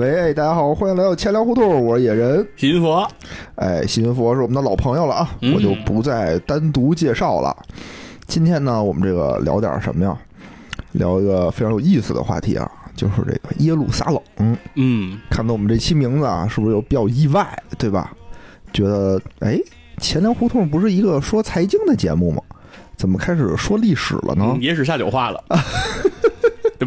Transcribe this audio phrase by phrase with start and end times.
[0.00, 2.48] 喂，大家好，欢迎来到钱粮胡同，我是野人。
[2.56, 3.06] 新佛，
[3.56, 7.54] 哎，新佛是我们的老朋友了啊，嗯我就不再单独介绍了。
[8.26, 10.16] 今天呢，我们这个聊点什么呀？
[10.92, 14.56] 聊一个非常有意思的话题啊，就是这个耶路撒冷。
[14.74, 18.10] 嗯，看到我们这期名字啊，是不是有比较意外，对吧？
[18.72, 19.60] 觉得哎，
[19.98, 22.42] 钱粮胡同不是一个说财经的节目吗？
[22.96, 24.46] 怎么开始说历史了呢？
[24.54, 25.44] 嗯野史下酒话了。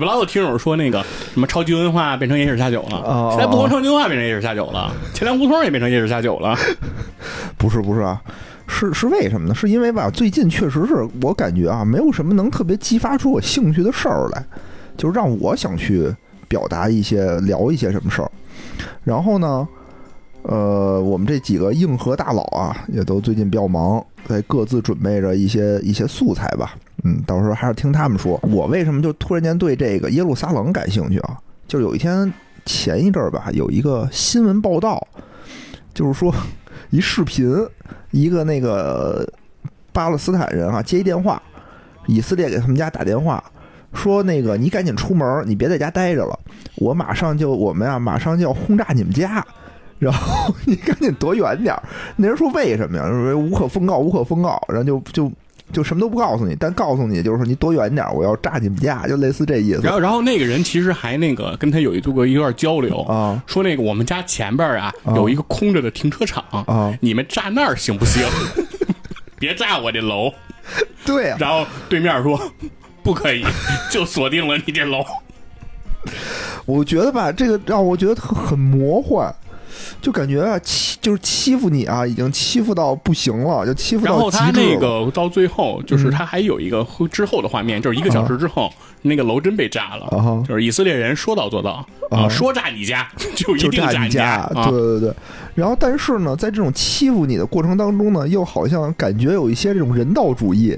[0.04, 1.04] 老有听友说那个
[1.34, 6.58] 什么超级文化变成野史下酒了，哦现在不光超级文化变成野史下酒了，钱粮胡同也变成野史下酒了。
[7.58, 8.22] 不是不是啊，
[8.68, 9.56] 是是为什么呢？
[9.56, 14.44] 是因为吧，最近确实是我感觉啊，没有什么能特别激发出我兴趣的事儿来，
[14.98, 16.14] 就是让我想去
[16.48, 18.30] 表达一些、聊一些什么事儿。
[19.04, 19.68] 然后呢，
[20.42, 26.76] 呃，我们这几个硬核大佬啊，也都最近比较忙，在各自准备着一些一些素材吧。
[27.04, 28.40] 嗯，到时候还是听他们说。
[28.44, 31.38] 我为什么就突然间对这个耶路撒冷感兴趣啊？
[31.68, 32.32] 就有一天
[32.66, 35.06] 前一阵儿吧，有一个新闻报道，
[35.94, 36.34] 就是说
[36.92, 37.54] 一视频，
[38.12, 39.28] 一个那个
[39.92, 41.42] 巴勒斯坦人啊接一电话，
[42.08, 43.44] 以色列给他们家打电话，
[43.94, 46.40] 说那个你赶紧出门，你别在家待着了，
[46.76, 49.46] 我马上就我们啊马上就要轰炸你们家。
[50.00, 51.82] 然后 你赶紧躲远点儿。
[52.18, 53.08] 那人说为什么呀？
[53.08, 54.62] 说无可奉告，无可奉告。
[54.68, 55.32] 然后就就
[55.72, 66.96] 就什么都不告诉你，但告诉你就是说你躲远点，我要炸你们家，就类似这意思然后，然后那个人其实还那个跟他有一度过一段交流，啊说那个我们家前边啊啊有一个空着的停车场，啊！
[67.02, 68.24] 你们炸那儿行不行？
[69.40, 70.32] 别炸我这楼。
[71.06, 72.40] 对啊、然后对面说
[73.04, 73.44] 不可以，
[73.92, 75.04] 就锁定了你这楼。
[76.66, 79.34] 我觉得吧，这个让我觉得很很魔幻，
[80.04, 84.78] 就感觉啊欺就是欺负你啊，已经欺负到不行了，就欺负然到他那。
[84.78, 88.70] 个到最后，就是他还有一个之后的画面，就是一个小时之后，
[89.02, 90.06] 那个楼真被炸了。
[90.08, 91.72] 啊就是以色列人说到做到
[92.12, 94.72] 啊啊，说炸你家 就一定炸你家，啊对。
[94.72, 95.14] 对对。
[95.56, 100.78] 然后，但是呢，在这种欺负你的过程当中呢，又好像感觉有一些这种人道主义，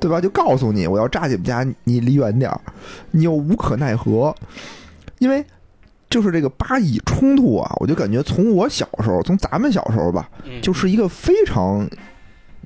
[0.00, 0.20] 对吧？
[0.20, 2.60] 就告诉你，我要炸你们家，你离远点儿，
[3.12, 4.34] 你又无可奈何，
[5.20, 5.44] 因为
[6.10, 11.88] 就是这个巴以冲突啊，我就感觉从我小时候，从咱们小时候吧，嗯就是一个非常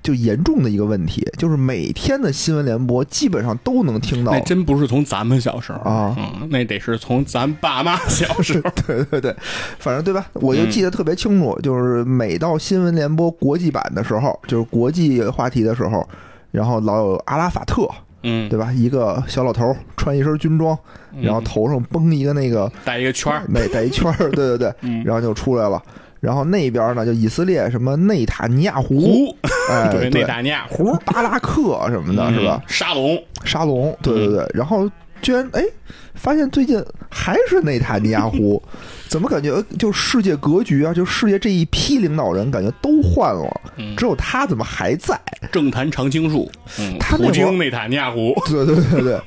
[0.03, 8.71] 就严重的一个问题，就是每天的新闻联播基本上都能听到那真不是从咱们小时候啊嗯，那得是从咱爸妈小时候。
[8.87, 9.35] 对对对，
[9.79, 10.27] 反正对吧？
[10.35, 16.07] 我就记得特别清楚，就是每到新闻联播国际版的时候，就是国际话题的时候，
[16.53, 17.89] 然后老有阿拉法特，
[18.29, 18.71] 嗯，对吧？
[18.73, 20.77] 一个小老头儿穿一身军装，
[21.21, 25.83] 然后头上绷一个那个带一个圈儿， 那带一圈儿，对对对， 嗯，然后就出来了。
[26.21, 29.33] 然后那边呢，就以色列什么内塔尼亚胡，
[29.71, 30.93] 哎， 对，内，塔尼亚胡。
[31.05, 32.35] 巴拉克什么的，嗯。
[32.35, 32.61] 是吧？
[32.67, 34.91] 沙龙，沙龙，对对对，然后
[35.23, 35.63] 居然哎，
[36.19, 38.63] 发现最近还是内塔尼亚胡，
[39.09, 43.97] 怎么感觉就世界格局啊，就世界这一批领导人感觉都换了，嗯。
[43.97, 45.19] 只有他怎么还在？
[45.53, 49.21] 政坛常青树，嗯，他那会儿普京、内塔尼亚胡，对对对对，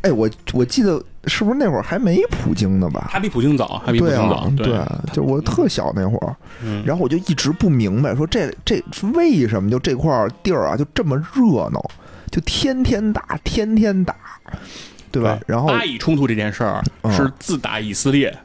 [0.00, 3.08] 哎，我我记得是不是那会儿还没普京呢吧？
[3.12, 4.80] 他比普京早，还比普京早啊，，对，
[5.12, 8.82] 就我特小那会儿，嗯，然后我就一直不明白，说这这
[9.12, 10.10] 为什么就这块
[10.42, 11.84] 地儿啊就这么热闹，
[12.30, 14.16] 就天天打，天天打，
[15.12, 15.38] 对吧？
[15.46, 18.36] 然后巴以冲突这件事儿嗯是自打以色列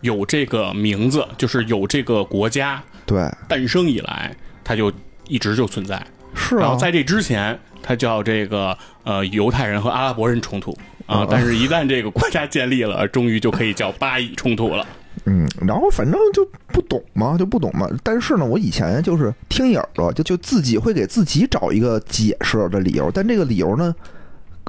[0.00, 4.34] 有这个名字，就是有这个国家对，诞生以来，
[4.64, 4.90] 它就
[5.26, 6.00] 一直就存在。
[6.34, 10.70] 是啊然后，在这之前，它叫这个呃犹太人和阿拉伯人冲突
[11.06, 14.86] 啊嗯，但是一旦这个国家建立了，终于就可以叫巴以冲突了。
[15.26, 17.86] 嗯，然后反正就不懂嘛，就不懂嘛。
[18.02, 23.94] 但是呢，我以前就是听一耳朵，就就自己会给自己找一个解释的理由，但这个理由呢，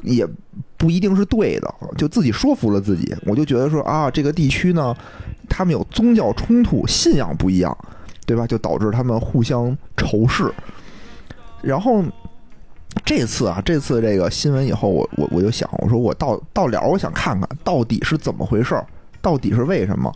[0.03, 0.27] 也
[0.83, 3.15] 不一定是对的，就自己说服了自己。
[3.25, 4.93] 我就觉得说啊，这个地区呢，
[5.47, 7.77] 他们有宗教冲突，信仰不一样，
[8.25, 8.45] 对吧？
[8.45, 10.53] 就导致他们互相仇视。
[11.61, 12.03] 然后
[13.05, 18.85] 这次啊，这次这个新闻以后，我我我就想，我说我到到了，我想看看到底是怎么回事儿，
[19.21, 20.13] 到底是为什么？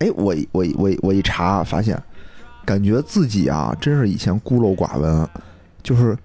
[0.00, 1.96] 哎，我我我我一查，发现
[2.64, 5.28] 感觉自己啊，真是以前孤陋寡闻，
[5.80, 6.18] 就是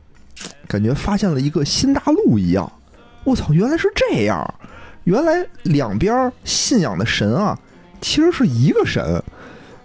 [0.67, 2.71] 感觉发现了一个新大陆一样。
[3.27, 4.53] 我操，原来是这样！
[5.03, 7.59] 原来两边信仰的神啊，
[7.99, 9.21] 其实是一个神，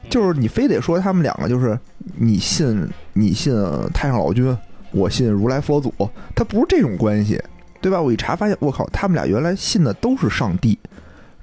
[0.08, 1.76] 就是你非得说他们两个就是
[2.16, 3.52] 你信你信
[3.92, 4.56] 太上老君，
[4.92, 5.92] 我信如来佛祖，
[6.36, 7.42] 他不是这种关系，
[7.80, 8.00] 对吧？
[8.00, 10.78] 我一查发现，我靠，他们俩原来信的都是上帝，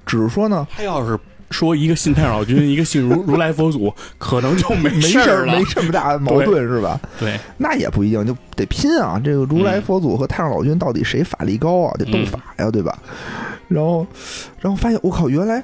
[0.06, 1.18] 只是说呢，他要是
[1.50, 5.64] 说一个信太上老君，一个信如如来佛祖，可能就没 没事儿了儿没。
[5.64, 7.00] 这么大的矛盾是吧？
[7.18, 9.20] 对，那也不一定，就得拼啊！
[9.22, 11.92] 这个如来佛祖和太上老君到底谁法力高啊？
[11.98, 12.96] 得斗法呀，对吧？
[13.68, 14.06] 然后，
[14.60, 15.62] 然后发现我靠，原来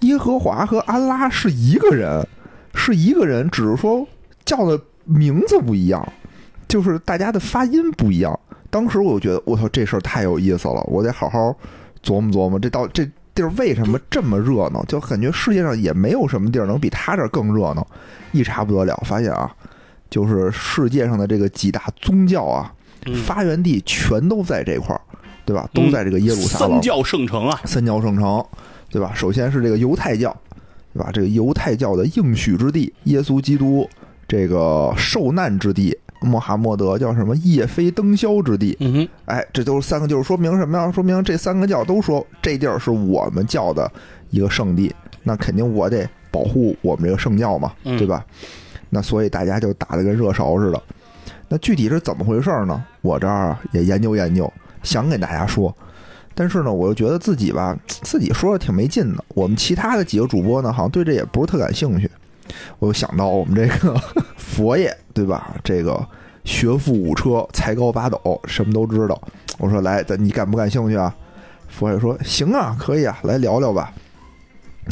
[0.00, 2.26] 耶和华和安拉是一个人，
[2.74, 4.06] 是一个人，只是说
[4.44, 6.06] 叫的名字不一样，
[6.68, 8.38] 就是大家的发音不一样。
[8.68, 11.54] 当时我就觉得，我操，这事儿太有意思了，我得好好
[12.04, 14.82] 琢磨琢磨，这到这地儿为什么这么热闹？
[14.86, 17.86] 就感觉世界上也没有什么地儿能比他这儿更热闹。
[18.32, 19.54] 一查不得了，发现啊，
[20.10, 22.72] 就是世界上的这个几大宗教啊，
[23.04, 25.00] 嗯发源地全都在这块儿，
[25.44, 25.68] 对吧？
[25.72, 26.80] 都在这个耶路撒冷三。
[26.80, 28.44] 教圣城啊，三教圣城，
[28.90, 29.12] 对吧？
[29.14, 30.34] 首先是这个犹太教，
[30.94, 31.10] 对吧？
[31.12, 33.88] 这个犹太教的应许之地，耶稣基督
[34.26, 40.90] 这个受难之地，穆罕默德叫什么夜飞灯宵之地，嗯哼，哎，这都是三个，就是说明什么呀？
[40.90, 43.90] 说明这三个教都说这地儿是我们教的
[44.30, 48.24] 一个圣地，那肯定我得保护我们这个圣教嘛，嗯对吧？
[48.90, 50.82] 那所以大家就打得跟热勺似的。
[51.48, 52.84] 那具体是怎么回事呢？
[53.02, 54.52] 我这儿啊也研究研究，
[54.82, 55.74] 想给大家说，
[56.34, 59.24] 但是呢，我又觉得自己吧，自己说的挺没劲的。
[59.28, 62.10] 我们其他的几个主播呢，好像对这也不是特感兴趣。
[62.78, 63.94] 我又想到我们这个
[64.36, 65.54] 佛爷，对吧？
[65.64, 66.06] 这个
[66.44, 69.20] 学富五车，才高八斗，什么都知道。
[69.58, 71.14] 我说来，咱你感不感兴趣啊？
[71.68, 73.92] 佛爷说行啊，可以啊，来聊聊吧。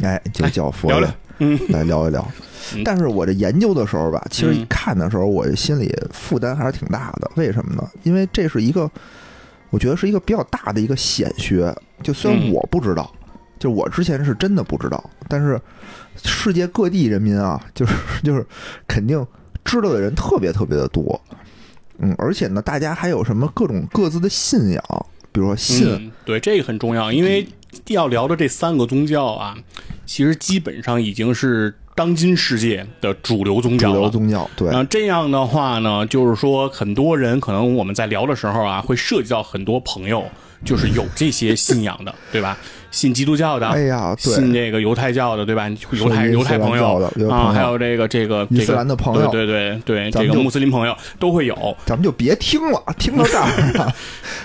[0.03, 2.27] 哎，就叫佛爷聊聊嗯来聊一聊
[2.75, 2.83] 嗯。
[2.85, 7.31] 但是我这研究的时候吧，其实一看的时候，我心里负担还是挺大的。
[7.37, 7.89] 为什么呢？
[8.03, 8.91] 因为这是一个，
[9.71, 11.75] 我觉得是一个比较大的一个显学。
[12.03, 13.11] 就虽然嗯我不知道，
[13.59, 15.61] 就我之前是真的不知道，但是
[16.23, 18.47] 世界各地人民啊， 就是 就是
[18.87, 19.27] 肯定
[19.65, 21.21] 知道的人特别特别的多。
[21.99, 27.47] 嗯，而且呢，大家还有什么各种各自的信仰，比如说信，嗯，对，这个很重要，因为
[27.87, 29.57] 要聊的这三个宗教啊，
[30.05, 34.11] 其实基本上已经是当今世界的主流宗教主流。
[34.11, 40.25] 宗教，对，那这样的话呢，就是说很多人可能我们在聊的时候啊，会涉及到很多朋友，
[40.65, 42.57] 就是有这些信仰的， 对吧？
[42.91, 45.69] 信基督教的，哎呀，对，信这个犹太教的，对吧？
[45.91, 51.77] 犹太犹太朋友啊，还有这个这个伊斯兰的朋友对对对对，这个穆斯林朋友都会有。
[51.85, 53.43] 咱们就别听了， 听到这儿
[53.83, 53.93] 啊，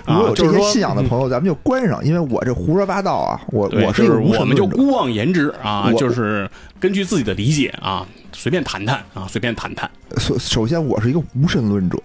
[0.07, 6.49] 如果有这些信仰的朋友，咱们就关上，因为我这胡说八道啊，我，我是我们就论者姑妄言之啊，就是
[6.79, 9.87] 根据自己的理解啊，随便谈谈啊，随便谈谈。
[10.17, 11.99] 首首先我是一个无神论者，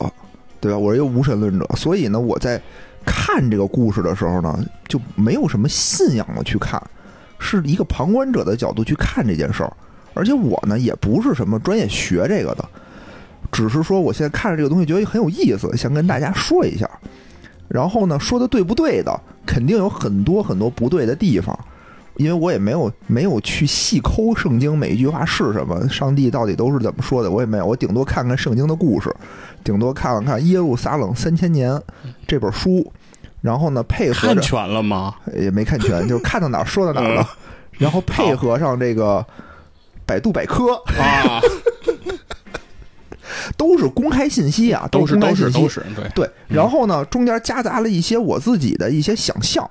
[0.61, 0.77] 对吧？
[0.77, 2.61] 我是一个无神论者，所以呢，我在
[3.05, 6.83] 看这个故事的时候呢，就没有什么信仰的去看，
[7.39, 9.73] 是一个旁观者的角度去看这件事儿。
[10.15, 12.65] 而且我呢，也不是什么专业学这个的，
[13.51, 16.89] 只是说我现在看着这个东西觉得很有意思，想跟大家说一下。
[17.67, 21.59] 然后呢，说的对不对的，肯定有很多很多不对的地方。
[22.17, 29.13] 因为我也没有没有去细抠圣经每一句话是什么，上帝到底都是怎么说的，我也没有，我顶多看看圣经的故事，
[29.65, 31.73] 顶多看看看《耶路撒冷三千年》
[32.27, 32.93] 这本书，
[33.41, 35.17] 然后呢配合着看全了吗？
[35.37, 37.29] 也没看全，就是看到哪儿说到哪儿了，
[37.73, 39.27] 然后配合上这个
[40.07, 41.41] 百度百科，啊，
[43.59, 49.69] 都是公开信息啊，都是都是都是，对，对，然后呢中间夹杂了一些我自己的一些想象。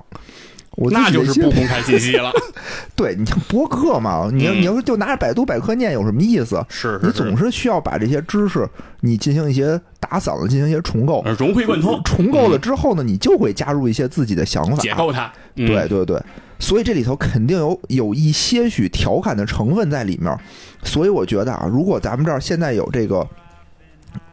[0.76, 2.32] 我那就是不公开信息了。
[2.96, 6.64] 对你像博客嘛，你嗯你要是就拿着百度百科念有什么意思？
[6.70, 8.68] 是是你总是，需要把这些知识
[9.02, 11.22] 你进行一些打散了，进行一些重构。
[11.26, 14.76] 呃融会贯通，重构了之后呢，你就会加入一些自己的想法。
[14.78, 15.32] 解构它。
[15.56, 16.20] 嗯对，对对，
[16.58, 20.36] 所以这里头肯定有有一些许调侃的成分在里面。
[20.84, 23.28] 所以我觉得啊，如果咱们这儿现在有这个，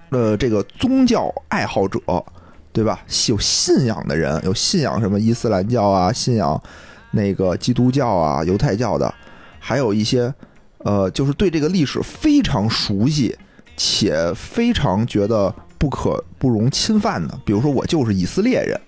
[0.09, 2.01] 呃，这个宗教爱好者，
[2.73, 3.01] 对吧？
[3.29, 6.61] 有信仰的人，有信仰什么伊斯兰教啊，信仰
[7.13, 9.13] 那个基督教啊、犹太教的，
[9.59, 10.33] 还有一些
[10.79, 13.37] 呃，就是对这个历史非常熟悉
[13.77, 18.81] 且非常觉得不可不容侵犯的，比如说我就是以色列人，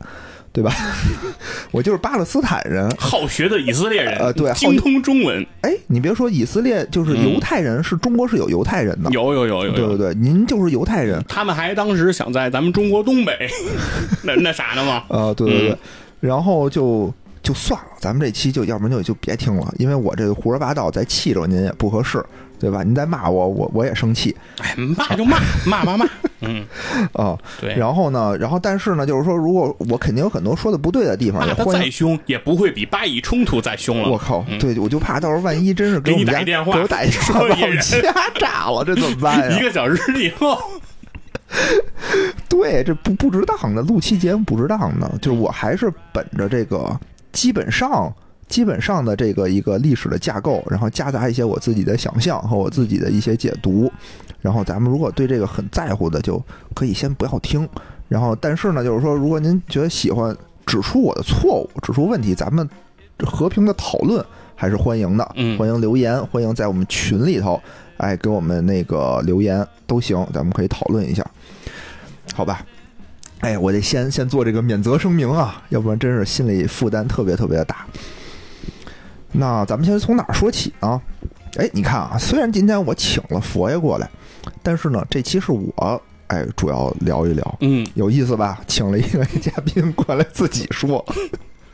[0.52, 0.72] 对吧？
[1.72, 2.88] 我就是巴勒斯坦人。
[2.98, 9.72] 好学的以色列人，呃对精通中文，哎，你别说以色列，就是嗯犹太人，是中国是有犹太人的，有有有有有。
[9.72, 13.48] 对对对，您就是犹太人，他们还当时想在咱们中国东北
[14.22, 15.04] 那那啥呢嘛？
[15.08, 15.78] 呃，对对对，嗯
[16.20, 22.22] 然后就就算了，咱们这期就要不然就就别听了，因为我这个胡说八道再气着您也不合适，
[22.60, 22.82] 对吧？
[22.82, 26.06] 您再骂我，我我也生气哎，骂就骂，骂骂骂。
[26.42, 26.66] 嗯，
[27.12, 27.38] 啊。
[27.60, 27.74] 对。
[27.74, 31.82] 然后呢，然后但是呢，就是说，如果我肯定有很多说的不对的地方，也欢迎。
[31.84, 34.08] 再凶，也不会比巴以冲突再凶了。
[34.10, 39.54] 我靠，嗯对，我就怕到时候万一真是给我们家打一电话给我打一电话， 说把我们家炸了，这怎么办呀？
[39.58, 40.58] 一个小时以后，
[42.48, 46.98] 对，这不不值当的，录期节目不值当的，就是我还是本着这个
[47.32, 48.12] 基本上
[48.52, 53.90] 基本上的这个一个历史的架构，然后夹杂一些我自己的想象和我自己的一些解读，
[54.42, 56.40] 然后咱们如果对这个很在乎的，就
[56.74, 57.66] 可以先不要听。
[58.10, 62.68] 然后，但是呢，就是说，如果您觉得喜欢，指出我的错误，指出问题，咱们
[63.24, 64.22] 和平的讨论，
[64.54, 67.58] 还是欢迎的，嗯欢迎留言，欢迎在我们群里头，
[67.96, 71.24] 哎，给我们那个留言都行，咱们可以讨论一下，
[72.34, 72.62] 好吧？
[73.40, 77.86] 哎，我得先先做这个免责声明啊，要不然真是心理负担特别特别的大。
[79.32, 81.00] 那咱们先从哪儿说起呢？
[81.56, 84.08] 哎，你看啊，虽然今天我请了佛爷过来，
[84.62, 88.60] 但是呢，这期是我哎主要聊一聊，嗯，有意思吧？
[88.66, 91.04] 请了一个嘉宾过来自己说。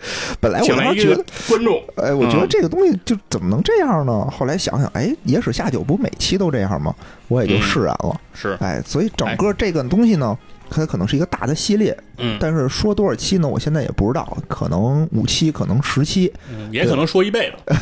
[0.40, 4.28] 本来我请来一个当时觉得，观众，哎，我觉得嗯这个东西就怎么能这样呢？
[4.30, 6.94] 后来想想，哎，野史下酒不每期都这样吗？
[7.28, 8.20] 我也就嗯释然了。
[8.32, 10.36] 是，哎，所以整个这个东西呢，
[10.70, 13.48] 它可能是一个大的系列，嗯，但是说多少期呢？
[13.48, 16.32] 我现在也不知道，可能五期，可能十期。
[16.50, 17.76] 嗯也可能说一辈子。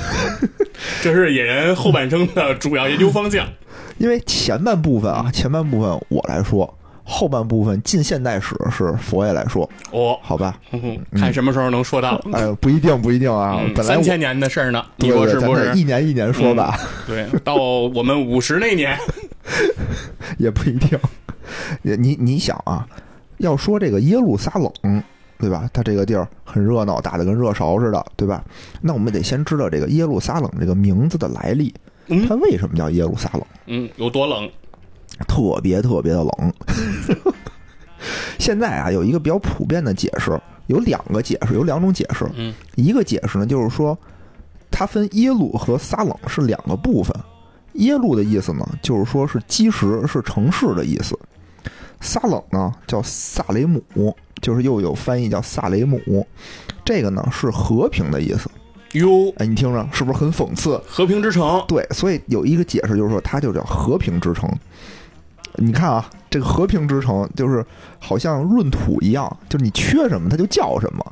[1.03, 3.47] 这是野人后半生的主要研究方向。
[3.99, 6.79] 因为前半部分嗯啊，前半部分我来说，
[7.09, 10.59] 后半部分近现代史是佛爷来说，哦，好吧？
[11.15, 12.21] 看什么时候能说到。
[12.33, 13.61] 哎，不一定，不一定啊。
[13.63, 15.73] 嗯本来三千年的事儿呢，你说是不是？
[15.75, 18.99] 一年一年说吧，对，到我们五十那年，
[20.37, 20.99] 也不一定。
[21.83, 22.87] 你你你想啊，
[23.39, 25.03] 要说这个耶路撒冷，
[25.39, 25.71] 对吧？
[25.73, 28.45] 它这个地儿很热闹，打得跟热勺似的，对吧？
[28.81, 31.73] 那我们得先知道这个耶路撒冷这个名字的来历，
[32.09, 33.43] 嗯它为什么叫耶路撒冷？
[33.67, 34.51] 嗯，有多冷？
[35.27, 36.53] 特别特别的冷。
[38.39, 42.27] 现在啊，有一个比较普遍的解释，有两个解释，有两种解释。
[42.37, 43.99] 嗯一个解释呢，就是说
[44.71, 47.15] 它分耶路和撒冷是两个部分。
[47.75, 51.15] 耶路的意思呢，就是说是基石，是城市的意思；
[52.01, 53.83] 撒冷呢，叫萨雷姆，
[54.41, 56.27] 就是又有翻译叫萨雷姆。
[56.85, 58.49] 这个呢是和平的意思。
[58.93, 60.81] 哟，哎，你听着是不是很讽刺？
[60.87, 64.49] 和平之城，对，所以有一个解释就是说，它就叫和平之城。
[65.57, 67.65] 你看啊，这个和平之城就是
[67.99, 71.05] 好像闰土一样，就是你缺什么它就叫什么，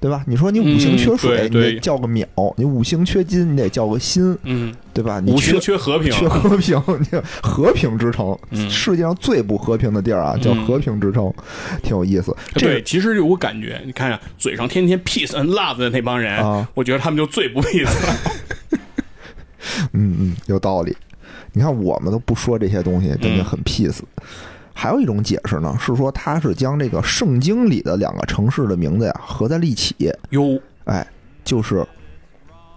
[0.00, 0.24] 对吧？
[0.26, 2.24] 你说你五行缺水，你得叫个淼；
[2.56, 5.20] 你五行缺金，你得叫个辛，嗯，对吧？
[5.20, 11.32] 你缺缺和平，缺和平， 你看和平之城，嗯世界上最不和平的地儿啊，叫嗯和平之城，
[11.82, 12.34] 挺有意思。
[12.54, 17.90] 这对，其实有我感觉，你看啊，嘴上天天 peace and love 的那帮人，啊，我觉得他们就最不 peace
[19.92, 20.96] 嗯嗯，有道理。
[21.52, 24.00] 你看我们都不说这些东西，真的嗯很 peace。
[24.72, 29.94] 还有一种解释呢，是说他是将这个圣经里的两个城市的名字呀合在了一起，
[30.30, 31.06] 哟，哎，
[31.44, 31.86] 就是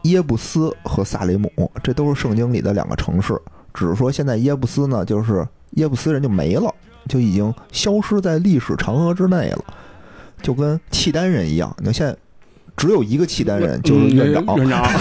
[0.03, 1.50] 耶布斯和萨雷姆，
[1.82, 3.39] 这都是圣经里的两个城市。
[3.74, 6.74] 只是说现在耶布斯呢，就是耶布斯人就没了，
[7.08, 9.63] 就已经消失在历史长河之内了，
[10.42, 11.74] 就跟契丹人一样。
[11.77, 12.13] 你看现在
[12.75, 14.92] 只有一个契丹人，就是嗯院长，院长，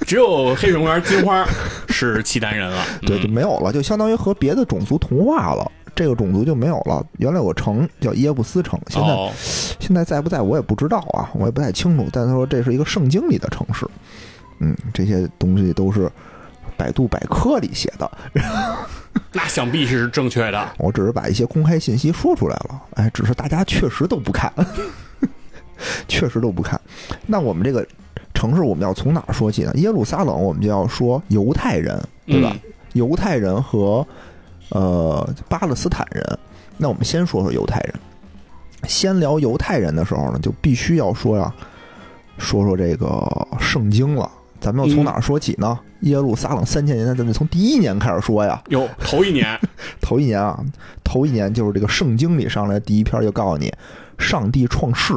[0.00, 1.46] 只有黑水公园金花
[1.94, 5.70] 是契丹人了，对，就嗯没有了，就相当于和别的种族同化了。
[5.94, 7.06] 这个种族就没有了。
[7.18, 9.30] 原来有个城叫耶布斯城，现在、哦，
[9.78, 12.08] 现在在不在我也不知道啊，我也不太清楚。
[12.12, 13.86] 但他说这是一个圣经里的城市，
[14.58, 16.10] 嗯，这些东西都是
[16.76, 18.10] 百度百科里写的，
[19.30, 20.68] 那想必是正确的。
[20.78, 22.82] 我只是把一些公开信息说出来了。
[22.94, 24.52] 哎，只是大家确实都不看，
[26.08, 26.80] 确实都不看。
[27.24, 27.86] 那我们这个
[28.34, 29.72] 城市我们要从哪儿说起呢？
[29.76, 32.50] 耶路撒冷，我们就要说犹太人，对吧？
[32.52, 34.06] 嗯犹太人和
[34.68, 36.38] 呃巴勒斯坦人。
[36.76, 37.94] 那我们先说说犹太人。
[38.86, 41.52] 先聊犹太人的时候呢，就必须要说呀，
[42.38, 43.26] 说说这个
[43.58, 44.30] 圣经了。
[44.60, 45.76] 咱们要从哪儿说起呢？
[46.02, 48.62] 耶路撒冷三千年，咱们从第一年开始说呀。
[48.68, 49.58] 有头一年，
[50.00, 50.64] 头一年啊，
[51.02, 53.72] 头一年就是这个圣经里上来第一篇就告诉你，
[54.18, 55.14] 上帝创世，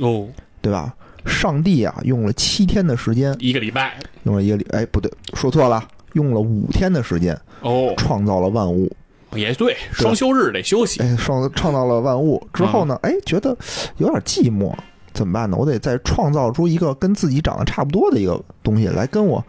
[0.00, 0.26] 哦，
[0.62, 0.94] 对吧？
[1.26, 5.82] 上帝啊，用了七天的时间，一个礼拜，用了一个礼，哎，不对，说错了，
[6.14, 8.90] 用了五天的时间哦，创造了万物，
[9.34, 11.00] 也对，双休日得休息。
[11.02, 13.56] 哎，创创造了万物之后呢，哎，觉得
[13.98, 14.74] 有点寂寞，
[15.12, 15.56] 怎么办呢？
[15.56, 19.44] 我得再创造出一个跟自己长得差不多的一个东西来跟我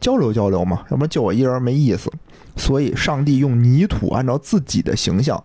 [0.00, 2.10] 交流交流嘛，要不然就我一人没意思。
[2.56, 5.40] 所以，上帝用泥土按照自己的形象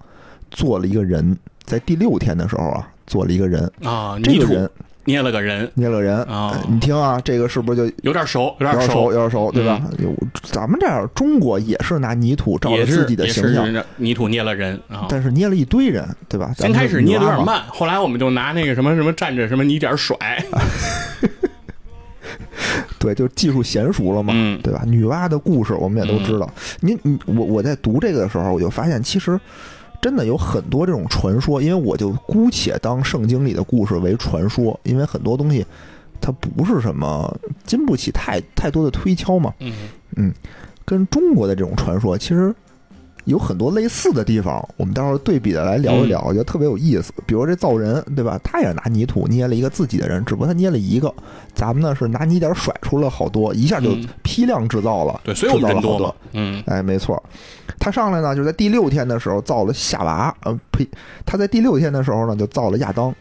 [0.50, 3.72] 做了一个人，在第六天的时候啊，做了一个人。
[3.84, 4.68] 啊，这个人
[5.06, 9.82] 捏了个人，捏了人，啊哎你听啊，这个是不是就有点熟，有点熟，有，点熟，对吧？
[10.00, 15.08] 有咱们这儿中国也是拿泥土照着自己的形象，泥土捏了人啊。
[15.10, 16.54] 但是捏了一堆人，对吧？
[16.58, 20.18] 先开始捏的有点慢，后来我们就拿那个什么什么蘸着什么泥点儿甩，
[22.98, 24.84] 对，就技术娴熟了嘛，嗯对吧？
[24.86, 26.50] 女娲的故事我们也都知道。
[26.80, 29.38] 你你我我在读这个的时候，我就发现其实
[30.04, 35.66] 真的有很多这种传说，因为我就姑且当圣经里的故事为传说，因为很多东西
[36.20, 37.34] 它不是什么
[37.66, 39.54] 经不起太太多的推敲嘛。
[40.18, 40.34] 嗯
[40.84, 42.54] 跟中国的这种传说其实
[43.26, 47.14] 有很多类似的地方，我们待会儿对比的来聊一聊，嗯我觉得特别有意思。
[47.26, 48.40] 比如这造人，对吧？
[48.44, 51.14] 他也是拿泥土捏了一个自己的人，只不过他捏了一个，
[51.54, 56.14] 咱们呢是拿泥点甩出了好多，一下就嗯批量制造了，对，所以我们人多嘛。
[56.34, 57.22] 嗯哎，没错，
[57.80, 60.88] 他上来呢，就在第六天的时候造了夏娃，呃，呸，
[61.26, 63.14] 他在第六天的时候呢，就造了亚当。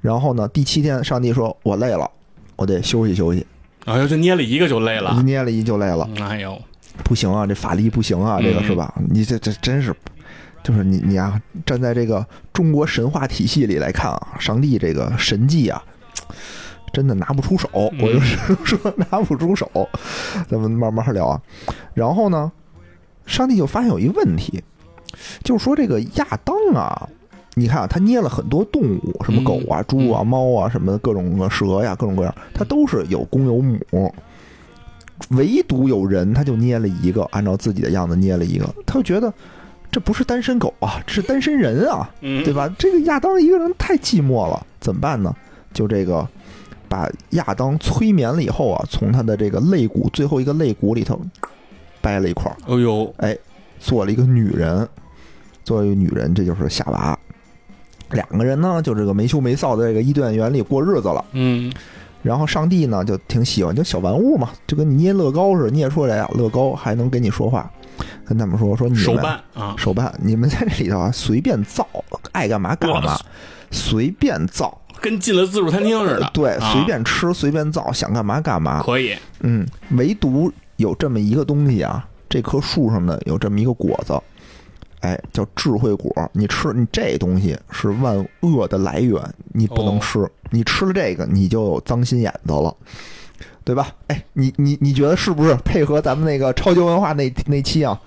[0.00, 2.10] 然后呢，第七天，上帝说：“我累了，
[2.56, 3.46] 我得休息休息。
[3.84, 5.22] 然后就捏了一个就累了一。
[5.22, 6.58] 捏了一就累了，哎呦，
[7.04, 8.94] 不行啊，这法力不行啊，这个嗯是吧？
[9.08, 9.94] 你这这真是，
[10.62, 15.82] 就是你你啊，站在这个中国神话体系里来看啊，上帝这个神迹啊，
[16.92, 19.70] 真的拿不出手，嗯我就是 说拿不出手。
[20.48, 21.40] 咱们慢慢聊啊。
[21.94, 22.50] 然后呢，
[23.26, 24.62] 上帝就发现有一问题，
[25.42, 27.08] 就是说这个亚当啊。
[27.56, 34.14] 你看啊，他捏了很多动物，什么嗯狗啊、猪啊、嗯猫啊，什么各种的蛇呀，各种各样，它都是有公有母。
[35.30, 39.32] 唯独有人，他就捏了一个，按照自己的样子捏了一个，他就觉得
[39.90, 42.68] 这不是单身狗啊，这是单身人啊，嗯，对吧？
[42.78, 45.34] 这个亚当一个人太寂寞了，怎么办呢？
[45.72, 46.26] 就这个
[46.88, 51.20] 把亚当催眠了以后啊，从他的这个肋骨最后一个肋骨里头
[52.00, 53.36] 掰了一块儿，哎呦，哎
[53.78, 54.88] 做了一个女人，
[55.64, 57.18] 做了一个女人，这就是夏娃。
[58.10, 61.24] 两个人呢，就这个没羞没臊的这个伊甸园里过日子了。
[61.32, 61.72] 嗯
[62.22, 67.70] 然后上帝呢就挺喜欢，就小玩物嘛，就跟你捏乐高似的，捏出来啊，乐高还能跟你说话，
[68.24, 71.86] 跟他们说说你们手办啊，手办，你们在这里头啊随便造，
[72.32, 73.18] 爱干嘛干嘛，
[73.70, 76.30] 随便造，跟进了自助餐厅似的。
[76.34, 78.82] 对，啊随便吃，随便造，想干嘛干嘛。
[78.82, 79.16] 可以。
[79.40, 84.12] 嗯，唯独有这么一个东西啊，这棵树上呢有这么一个果子，
[85.00, 86.30] 哎，叫智慧果。
[86.32, 90.30] 你吃你这东西是万恶的来源，你不能哦吃。
[90.50, 92.74] 你吃了这个，你就有脏心眼子了，
[93.64, 93.88] 对吧？
[94.08, 98.00] 哎，你你你觉得是不是配合咱们那个超级文化那那期啊？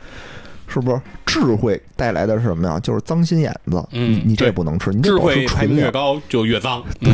[0.67, 2.79] 是不是智慧带来的是什么呀？
[2.79, 3.83] 就是脏心眼子。
[3.91, 5.91] 嗯你你这不能吃，你得智慧排名越。
[5.91, 6.83] 高就越脏。
[7.01, 7.11] 嗯，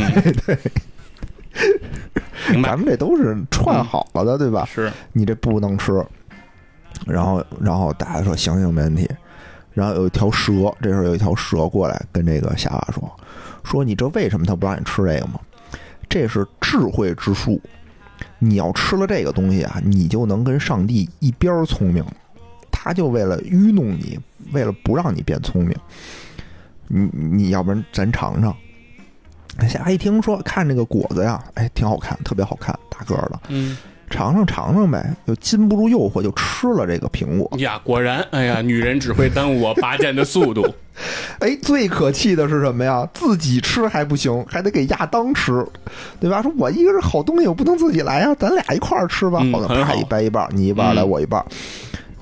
[2.50, 4.64] 明白咱们这都是串好了的，对吧？
[4.64, 4.90] 是。
[5.12, 6.04] 你这不能吃。
[7.06, 9.08] 然后，然后大家说行行没问题。
[9.72, 13.10] 然后有一条蛇，这时候有一条蛇过来跟这个夏娃说
[13.62, 15.40] ：“说你知道为什么他不让你吃这个吗？
[16.08, 17.60] 这是智慧之树，
[18.38, 22.04] 你要吃了这个东西啊，你就能跟上帝一边聪明。
[22.70, 24.18] 他就为了愚弄你，
[24.52, 25.76] 为了不让你变聪明，
[26.88, 28.56] 你你要不然咱尝尝。”
[29.68, 33.40] 夏娃一听说看这个果子呀，哎，挺好看，特别好看，大个儿的。
[33.48, 33.76] 嗯
[34.10, 37.48] 尝尝尝尝呗，就禁不住诱惑，就吃了这个苹果。
[37.58, 40.66] 呀，果然，哎呀，女人只会耽误我拔剑的速度。
[41.38, 43.08] 哎，最可气的是什么呀？
[43.14, 45.64] 自己吃还不行，还得给亚当吃，
[46.20, 46.42] 对吧？
[46.42, 49.40] 说我一个是好东西，我不能自己来呀，咱俩一块儿吃吧。
[49.52, 51.42] 好的，啪一掰一半，你一半来，嗯我一半。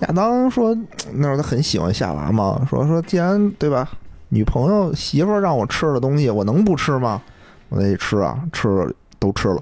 [0.00, 0.76] 亚当说，
[1.14, 3.88] 那时候他很喜欢夏娃嘛，说说既然对吧，
[4.28, 7.20] 女朋友媳妇儿让我吃的东西，我能不吃吗？
[7.70, 9.60] 我得吃啊，吃了都吃了。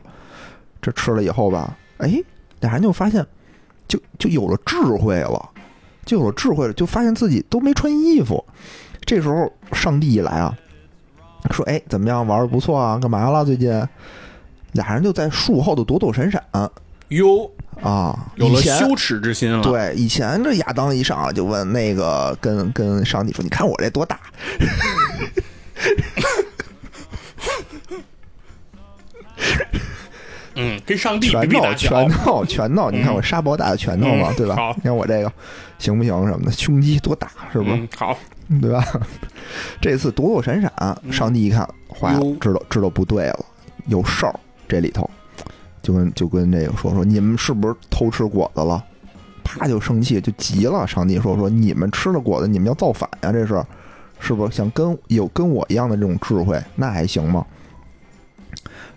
[0.83, 2.23] 这吃了以后吧，哎，
[2.61, 3.25] 俩人就发现，
[3.89, 5.51] 就就有了智慧了，
[6.05, 8.45] 就有了智慧了，就发现自己都没穿衣服。
[9.05, 10.57] 这时候上帝一来啊，
[11.51, 12.99] 说：“哎，怎么样，玩的不错啊？
[12.99, 13.45] 干嘛了？
[13.45, 13.71] 最近？”
[14.73, 16.43] 俩人就在树后头躲躲闪闪
[17.09, 24.21] 哟，啊，有了羞耻之心了。，对，以前这亚当一上来就问那个跟跟上帝说：“你看我这多大
[30.57, 32.09] 嗯，跟上？”帝比拳头，拳。
[32.09, 32.91] 头，拳头！
[32.91, 34.73] 你看我沙包大的拳头嘛，嗯对吧好？
[34.77, 35.33] 你看我这个
[35.79, 36.27] 行不行？
[36.27, 37.77] 什么的，胸肌多大，是不是？
[37.77, 38.19] 嗯，好，
[38.61, 38.85] 对吧？
[39.81, 40.73] 这次躲躲闪闪，
[41.13, 43.45] 上帝一看，坏了，知道知道不对了，
[43.87, 44.35] 有事儿
[44.69, 45.09] 这里头，
[45.83, 48.83] 就跟就跟这个说说，你们是不是偷吃果子了？
[49.45, 50.85] 啪就生气，就急了。
[50.87, 53.65] 上帝说说，你们吃了果子，你们要造反呀、这是
[54.19, 54.57] 是不是？
[54.57, 57.47] 想跟有跟我一样的这种智慧，那还行吗？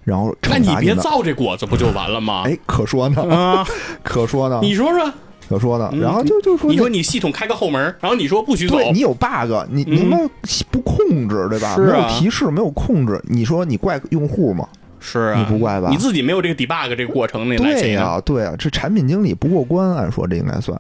[0.10, 0.96] 然后那你别。
[0.96, 2.44] 造这果子不就完了吗？
[2.46, 3.66] 哎，可说呢，啊，
[4.04, 5.12] 可说呢，你说说，
[5.48, 5.90] 可说呢。
[5.94, 10.30] 嗯然后就就说那你说你系统开个后门，然后你说不许走，对你有 bug，你你嗯们
[10.72, 11.70] 不控制对吧？
[11.70, 14.68] 啊没有提示，没有控制，你说你怪用户吗？
[15.00, 17.94] 是啊，你不怪吧你自己没有这个 debug 这个过程，对？
[17.94, 20.78] 呀、对呀、这产品经理不过关，按说这应该算。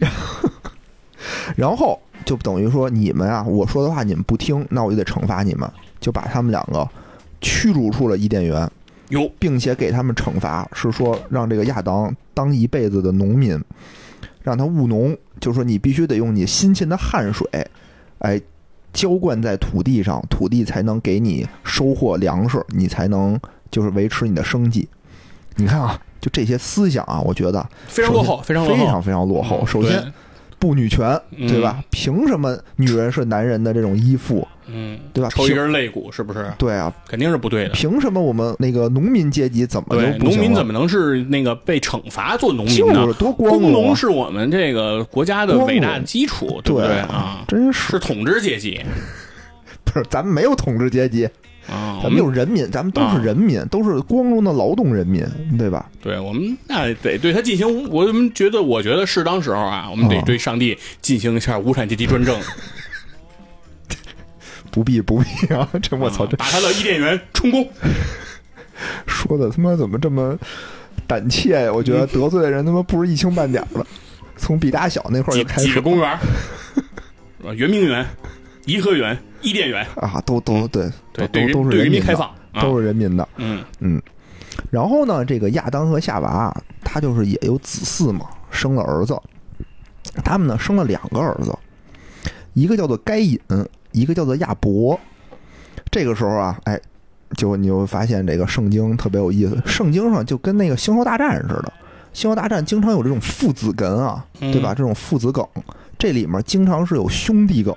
[1.54, 6.88] 然后就等于说你们啊，我说的话你们不听，那我就得惩罚你们，就把他们两个
[7.40, 8.70] 驱逐出了伊甸园，
[9.08, 13.60] 有，并且给他们惩罚，是说让这个亚当当一辈子的农民，
[14.42, 17.46] 让他务农，就是说你必须得用你辛勤的汗水，
[18.18, 18.40] 哎，
[18.92, 24.88] 浇灌在土地上，土地才能给你收获粮食，你才能就是维持你的生计。
[25.56, 29.60] 你看啊，就这些思想啊，我觉得非常落后，非常非常非常落后。
[29.62, 29.66] 嗯。
[29.66, 30.12] 首先对，
[30.60, 31.82] 不女权，嗯对吧？
[31.90, 35.28] 凭什么女人是男人的这种依附，嗯，对吧？
[35.30, 36.52] 抽一根肋骨是不是？
[36.58, 37.70] 对啊，肯定是不对的。
[37.70, 43.14] 凭什么我们那个农民阶级怎么就，农不行了民怎么能是那个被惩罚做农民就呢是？
[43.14, 43.96] 多光工农！
[43.96, 47.42] 是我们这个国家的光伟大的基础，对不对对啊？
[47.48, 48.78] 真是是统治阶级
[49.84, 50.04] 不是？
[50.10, 51.28] 咱们没有统治阶级，
[51.68, 55.24] 啊，咱们就是人民，咱们都是啊人民，都是光荣的劳动人民，
[55.58, 55.90] 对吧？
[56.02, 62.40] 对我们那得对他进行，我们觉得，我觉得适当时候啊，我们得啊对上帝进行一下无产阶级专政。
[64.70, 65.68] 不必不必啊！
[65.82, 67.68] 这我操，这啊把他的伊甸园充公。
[69.04, 70.38] 说的他妈怎么这么
[71.06, 71.72] 胆怯呀？
[71.72, 73.84] 我觉得得罪的人他妈不是一星半点儿的。
[74.36, 76.18] 从比大小那块儿就开始几个公园，
[76.74, 77.52] 是吧？
[77.52, 78.06] 圆明园、
[78.64, 83.28] 颐和园、伊甸园，啊，都都对对，都对都是对人民开放啊，都是人民的。
[83.36, 84.00] 嗯嗯，
[84.70, 89.18] 然后呢，这个亚当和夏娃啊，他就是也有子嗣嘛，生了儿子。
[90.24, 91.56] 他们呢生了两个儿子，
[92.54, 93.38] 一个叫做该隐，
[93.92, 94.98] 一个叫做亚伯。
[95.90, 96.80] 这个时候啊，哎，
[97.36, 101.72] 就你就会发现这个圣经特别有意思，圣经上就跟那个星球大战似的，
[102.12, 104.74] 星球大战经常有这种父子梗啊，嗯对吧？
[104.74, 105.46] 这种父子梗，
[105.98, 107.74] 这里面经常是有兄弟梗，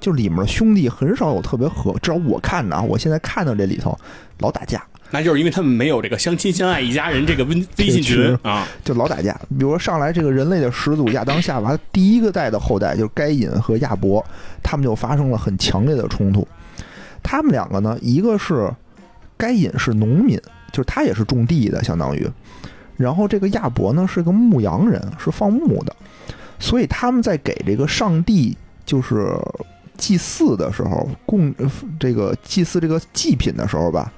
[0.00, 3.98] 就里面的兄弟很少有特别和，至少我看的啊，我现在看到这里头
[4.38, 9.32] 老打架，那就是因为他们没有这个相亲相爱一家人这个微微信群群啊，就老打架。
[9.50, 14.24] 比如说上来这个人类的始祖亚当夏娃第一个代的后代就是该隐和亚伯，
[14.62, 16.46] 他们就发生了很强烈的冲突。
[17.22, 18.70] 他们两个呢，一个是
[19.36, 20.38] 该隐是农民，
[20.72, 22.28] 就是他也是种地的，相当于。
[22.96, 25.94] 然后这个亚伯呢是个牧羊人，是放牧的，
[26.58, 28.56] 所以他们在给这个上帝
[28.86, 29.36] 就是
[29.96, 34.12] 祭祀的时候，供呃这个祭祀这个祭品的时候吧，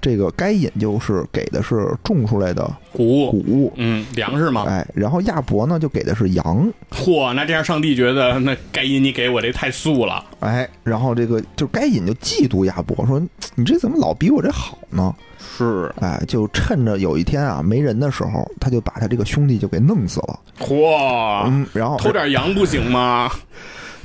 [0.00, 4.64] 这个该隐就是给的是种出来的谷物，谷物，嗯，粮食嘛。
[4.66, 13.20] 哎，然后亚伯呢就给的是羊，嚯，那这样上帝觉得那该隐你给我这太素了，哎，然后这个就该隐就嫉妒亚伯，说
[13.54, 15.14] 你这怎么老比我这好呢？
[15.54, 20.40] 是，哎，就趁着有一天啊没人的时候，他就把他这个兄弟就给弄死了。
[20.58, 23.30] 嚯，嗯，然后偷点羊不行吗？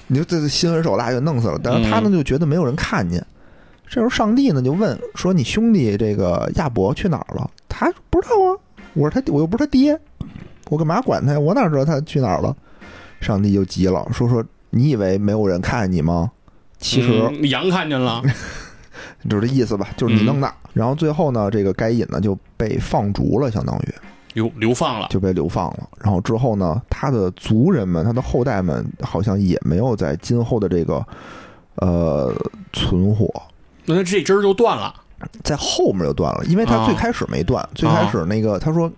[0.07, 1.59] 你就这这心狠手辣就弄死了。
[1.63, 3.23] 但是他呢就觉得没有人看见。
[3.87, 8.57] 这时候上帝呢就问说：“你兄弟这个亚伯去哪儿了？”他不知道啊，
[8.93, 9.97] 我是他，我又不是他爹，
[10.69, 11.39] 我干嘛管他呀？
[11.39, 12.55] 我哪知道他去哪儿了？
[13.21, 16.31] 上帝就急了，说说你以为没有人看见你吗？
[16.79, 18.21] 其实嗯羊看见了，
[19.29, 20.53] 就是这意思吧，就是你弄的。
[20.73, 23.93] 然后最后呢，这个该隐呢就被放逐了，相当于
[24.37, 25.89] 流流放了，就被流放了。
[25.99, 31.03] 然后之后呢，他的族人们、他的后代们好像也没有在今后的这个
[31.77, 32.31] 呃
[32.71, 33.27] 存活，
[33.85, 34.93] 那他这根儿就断了。
[35.43, 38.91] 在后面就断了，因为他啊最开始没断，最开始那个他说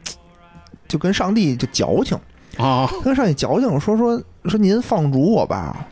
[0.86, 2.20] 就跟上帝就矫情，
[2.58, 5.88] 啊，跟上帝矫情说说说您放逐我吧，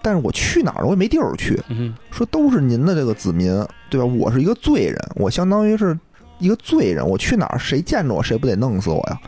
[0.00, 1.60] 但是我去哪儿我也没地儿去。
[1.68, 3.50] 嗯，说都是您的这个子民，
[3.90, 4.06] 对吧？
[4.06, 5.98] 我是一个罪人，我相当于是
[6.42, 9.20] 一个罪人，我去哪儿谁见着我谁不得弄死我呀？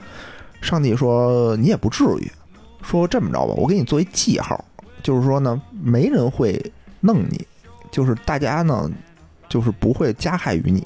[0.60, 2.30] 上帝说你也不至于，
[2.82, 4.62] 说这么着吧，我给你做一记号，
[5.02, 6.60] 就是说呢，没人会
[7.00, 7.46] 弄你，
[7.90, 8.90] 就是大家呢，
[9.48, 10.84] 就是不会加害于你，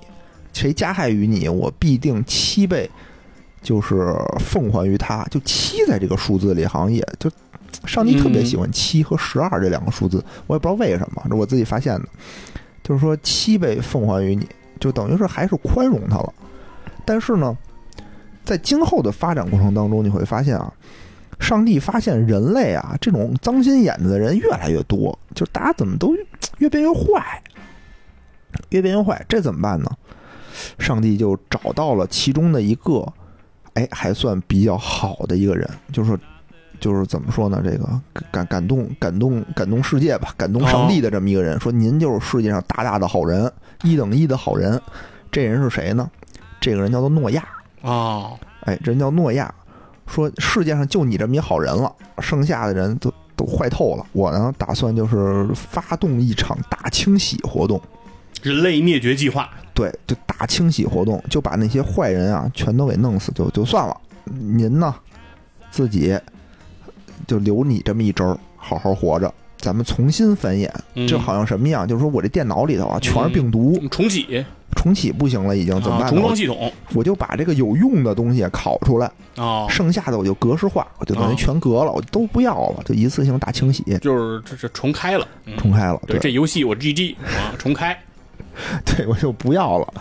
[0.52, 2.90] 谁加害于你，我必定七倍，
[3.62, 7.30] 就是奉还于他，就七在这个数字里好像也就。
[7.84, 12.08] 上帝特别喜欢七和十二这两个数字，我也不知道为什么，这我自己发现的。
[12.82, 16.32] 就是说七倍奉还于你，就等于是还是宽容他了。
[17.04, 17.56] 但是呢，
[18.44, 20.72] 在今后的发展过程当中，你会发现啊，
[21.38, 26.14] 上帝发现人类啊这种脏心眼子的人越来越多，就大家怎么都
[26.58, 27.42] 越变越坏，
[28.70, 29.90] 越变越坏，这怎么办呢？
[30.78, 33.06] 上帝就找到了其中的一个，
[33.74, 36.18] 哎，还算比较好的一个人，就是。
[36.80, 37.60] 就是怎么说呢？
[37.64, 44.80] 这个感感动感动感动世界吧，感动上帝的这么一个人，说您就是世界上大大的好人，一等一的好人。
[45.30, 46.10] 这人是谁呢？
[46.60, 47.46] 这个人叫做诺亚。
[47.82, 49.54] 哦，哎，这人叫诺亚，
[50.06, 54.04] 说世界上就你这么一好人了，剩下的人都都坏透了。
[54.12, 57.80] 我呢，打算就是发动一场大清洗活动，
[58.42, 63.96] 人类灭绝计划，对，就大清洗活动，就把那些坏人啊全都给弄死，就就算了。
[64.24, 64.94] 您呢，
[65.70, 66.18] 自己
[67.26, 69.32] 就留你这么一招儿，好好活着。
[69.68, 71.06] 咱们重新繁衍，嗯。
[71.06, 71.86] 就好像什么样？
[71.86, 74.42] 就是说我这电脑里头啊全是病毒，重启，
[74.74, 76.10] 重启不行了，已经怎么啊办呢？
[76.10, 86.00] 重装系统，我就把这个有用的东西拷出来，哦，剩下的我就格式化，我就等于哦全格了，我都不要了，就一次性大清洗，就是这这重开了，嗯重开了。
[86.06, 86.20] 对，对。
[86.20, 87.94] 这游戏我 GG 啊，重开，
[88.86, 89.92] 对，我就不要了。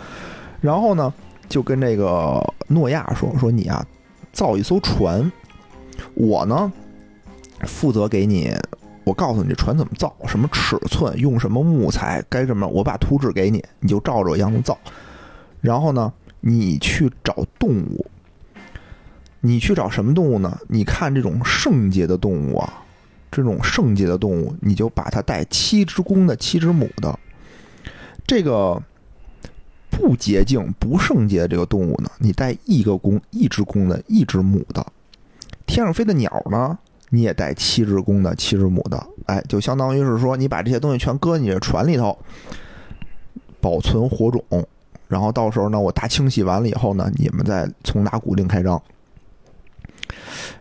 [0.60, 1.12] 然后呢，
[1.48, 3.84] 就跟这个诺亚说说你啊，
[4.32, 5.30] 造一艘船，
[6.14, 6.72] 我呢
[7.62, 8.52] 负责给你，
[9.08, 14.78] 我告诉你这船怎么造，什么尺寸，用什么木材，该什么，我把图纸给你，你就照着我样子造。
[15.62, 18.04] 然后呢，你去找动物，
[19.40, 20.58] 你去找什么动物呢？
[20.68, 22.84] 你看这种圣洁的动物啊，
[23.30, 27.18] 这种圣洁的动物，你就把它带七只公的，七只母的。
[28.26, 28.82] 这个
[29.88, 34.86] 不洁净、不圣洁的这个动物呢，你带一个公、一只公的、一只母的。
[35.64, 36.78] 天上飞的鸟呢，
[37.10, 39.06] 你也带七只公的、七只母的。
[39.26, 42.16] 哎，就相当于是说，你把这些东西全搁你这船里头，
[43.60, 44.42] 保存火种。
[45.08, 48.80] 然后到时候呢，我大清洗完了以后呢，你们再从打鼓另开张。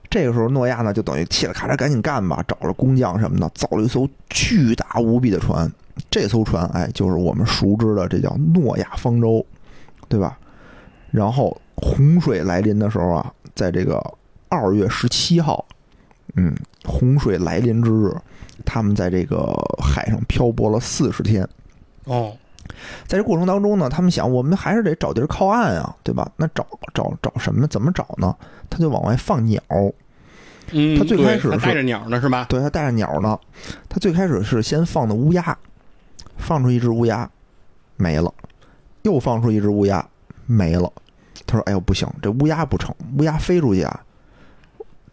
[0.09, 5.69] 这个时候，诺亚呢就等于嘁哩咔嚓赶紧干吧，找了工匠什么的，造了一艘巨大无比的船。
[6.09, 9.45] 这艘船，哎，就是我们熟知的，这叫诺亚方舟，
[10.07, 10.37] 对吧？
[11.11, 14.01] 然后洪水来临的时候啊，在这个
[14.47, 15.65] 二月十七号，
[16.37, 18.15] 嗯，洪水来临之日，
[18.63, 21.47] 他们在这个海上漂泊了四十天。
[22.05, 22.31] 哦，
[23.05, 26.31] 在这过程当中呢，他们想，我们还是得找地儿靠岸啊，对吧？
[26.37, 27.67] 那找找找什么？
[27.67, 28.35] 怎么找呢？
[28.69, 29.61] 他就往外放鸟。
[30.71, 32.45] 嗯，他最开始带着鸟呢是吧？
[32.49, 33.39] 对他带着鸟呢，
[33.89, 35.57] 他最开始是先放的乌鸦，
[36.37, 37.29] 放出一只乌鸦，
[37.95, 38.31] 没了，
[39.01, 40.07] 又放出一只乌鸦，
[40.45, 40.91] 没了。
[41.45, 44.03] 他说：“哎呦，不行，这乌鸦不成，乌鸦飞出去啊，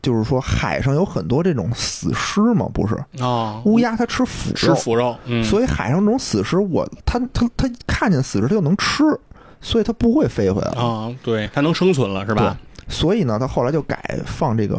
[0.05, 2.95] 就是说海上有很多这种死尸嘛，不是？
[3.23, 9.03] 啊，乌鸦它吃腐吃肉，腐肉，嗯，所以海上这种死尸，我它它它看见死尸它就能吃，
[9.63, 10.83] 所以它不会飞回来了。
[10.83, 12.55] 啊，对，它能生存了是吧？
[12.87, 14.79] 所以呢，它后来就改放这个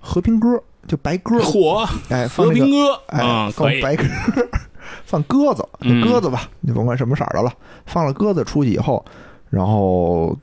[0.00, 4.04] 和平鸽，就白鸽，火哎，放这个和平鸽哎，放白鸽，
[5.06, 7.52] 放鸽子，嗯鸽子吧，你甭管什么色儿的了。
[7.86, 9.04] 放了鸽子出去以后，
[9.50, 10.36] 然后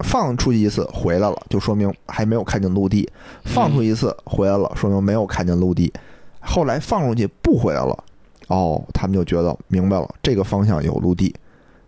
[0.00, 3.06] 放出去一次回来了，就说明还没有看见陆地；
[3.44, 5.92] 放出一次回来了，说明没有看见陆地。
[6.40, 8.04] 后来放出去不回来了，
[8.48, 11.34] 哦，他们就觉得明白了，这个方向有陆地，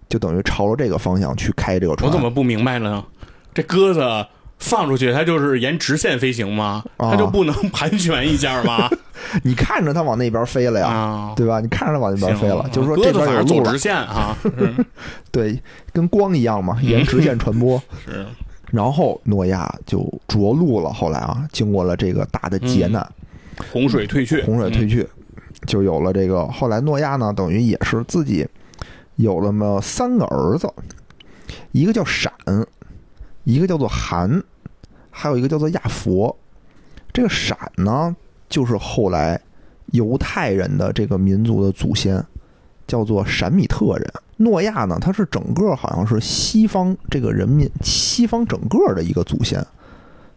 [0.08, 2.10] 就等于朝着这个方向去开这个船。
[2.10, 3.04] 我怎么不明白了呢？
[3.54, 4.00] 这鸽子
[4.58, 6.84] 放出去，它就是沿直线飞行吗？
[6.96, 8.90] 啊它就不能 盘旋一下吗？
[9.42, 10.86] 你看着它往那边飞了呀？
[10.88, 11.60] 啊，对吧？
[11.60, 14.84] 你看着它往那边飞了，就是说这边有路了子反正走直，线啊，嗯
[15.30, 15.60] 对，
[15.92, 17.82] 跟光一样嘛，沿直线传播。
[18.04, 18.24] 是，
[18.70, 20.92] 然后诺亚就着陆了。
[20.92, 23.06] 后来啊，经过了这个大的劫难，
[23.72, 25.06] 洪水退去，洪水退去，
[25.66, 26.46] 就有了这个。
[26.48, 28.46] 后来诺亚呢，等于也是自己
[29.16, 30.70] 有了么三个儿子，
[31.72, 32.32] 一个叫闪，
[33.48, 34.42] 一个叫做韩，
[35.10, 36.36] 还有一个叫做亚佛。
[37.14, 38.14] 这个闪呢，
[38.46, 39.40] 就是后来
[39.86, 42.22] 犹太人的这个民族的祖先，
[42.86, 44.12] 叫做闪米特人。
[44.36, 49.66] 诺亚呢，他是整个好像是西方这个人民，西方整个的一个祖先，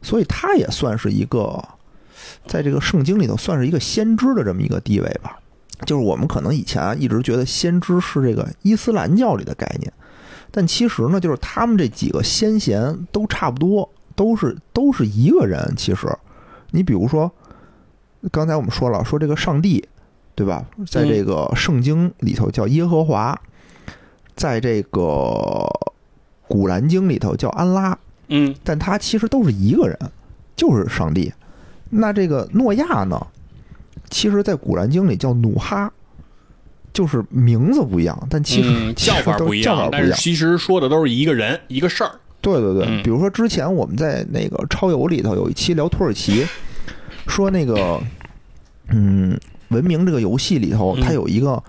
[0.02, 1.62] 所以他也算是一个，
[2.47, 5.38] 在这个圣经里头算是一个先知的这么一个地位吧。
[5.86, 9.91] 就是我们可能以前啊一直觉得先知是这个伊斯兰教里的概念，
[10.51, 15.73] 但其实呢，就是他们这几个先贤都差不多，都是都是一个人。
[15.77, 16.07] 其实，
[16.71, 17.31] 你比如说，
[18.31, 19.87] 刚才我们说了，说这个上帝，
[20.35, 20.65] 对吧？
[20.85, 23.39] 在这个圣经里头叫耶和华，
[24.35, 25.67] 在这个
[26.47, 29.97] 古兰经里头叫安拉，嗯，但他其实都是一个人，
[30.55, 31.31] 就是上帝。
[31.89, 33.27] 那这个诺亚呢，
[34.09, 35.91] 其实在古兰经里叫努哈，
[36.93, 40.08] 就是名字不一样，但其实、 嗯叫法不一叫法样，不一样。
[40.10, 43.04] 但是其实说的都是一个人一个事儿，对对对，嗯。
[43.04, 46.45] 比如说之前我们在那个超游里头有一期聊土耳其，
[47.27, 47.99] 说那个
[48.89, 51.01] 嗯，文明这个游戏里头，嗯。
[51.01, 51.62] 它有一个。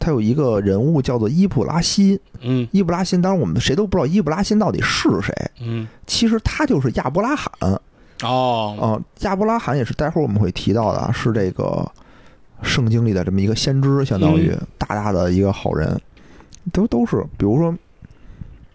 [0.00, 2.66] 它有一个人物叫做伊布拉辛，嗯。
[2.70, 5.34] 伊布拉辛，当然我们谁都不知道伊布拉辛到底是谁。
[5.60, 7.50] 嗯，其实他就是亚伯拉罕，
[8.22, 8.86] 哦，啊，
[9.22, 11.84] 亚伯拉罕也是待会儿我们会提到的啊，是这个
[12.62, 16.00] 圣经里的这么一个先知，相当于大大的一个好人，
[16.72, 17.74] 都都是，比如说，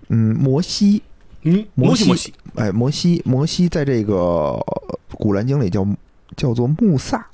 [0.09, 1.01] 嗯，摩西，
[1.43, 4.59] 嗯，摩西摩西摩西，哎，摩西，摩西在这个
[5.13, 5.85] 古兰经里叫
[6.35, 7.25] 叫做穆萨，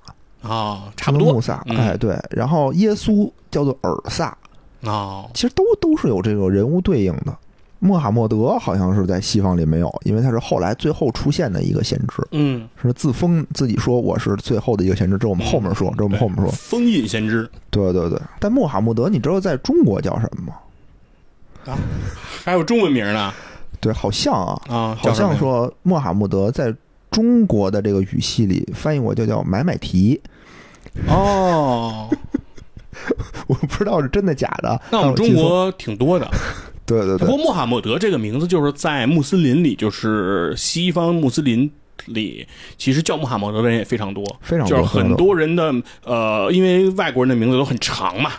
[0.42, 1.34] 啊，差不多。
[1.34, 1.78] 穆萨，嗯。
[1.78, 4.38] 哎，对，然后耶稣叫做尔萨，
[4.84, 7.38] 啊，其实都都是有这个人物对应的。
[7.80, 12.22] 穆罕默德好像是在西方里没有，因为他是后来最后出现的一个先知。
[12.32, 16.52] 嗯，是自封自己说我是最后的一个先知，这我们后面说，这我们后面说。
[16.52, 20.54] 封印先知对对对，但穆罕默德，你知道在中国叫什么吗？
[21.74, 21.78] 啊
[22.44, 23.34] 还有中文名呢
[23.80, 26.76] 对，好像啊，啊，好像说穆罕默德在
[27.10, 30.20] 中国的这个语系里翻译过就叫买买提，
[31.08, 32.10] 哦，
[33.48, 34.82] 我不知道是真的假的。
[34.92, 36.30] 那我们中国挺多的。
[36.90, 41.72] 对对对不过穆罕默德这个名字就是在穆斯林里，就是西方穆斯林
[42.08, 42.48] 里，
[42.78, 45.74] 其实叫穆罕默德的人也非常多，非常多就是很多人的
[46.04, 48.32] 呃，因为外国人的名字都很长嘛。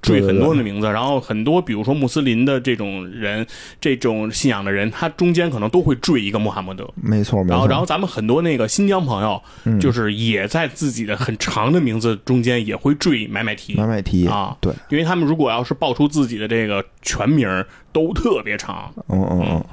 [0.00, 3.46] 缀很多的名字，然后很多，比如说穆斯林的这种人，
[3.80, 6.88] 这种信仰的人，他中间可能都会缀一个穆罕默德。
[6.94, 7.50] 没错没错。
[7.50, 17.48] 然后，然后咱们很多那个新疆朋友，嗯就是也在自己的很长的名字中间也会缀买买提买买提啊，对，因为他们如果要是报出自己的这个全名，
[17.92, 18.92] 都特别长。
[19.08, 19.64] 嗯嗯嗯，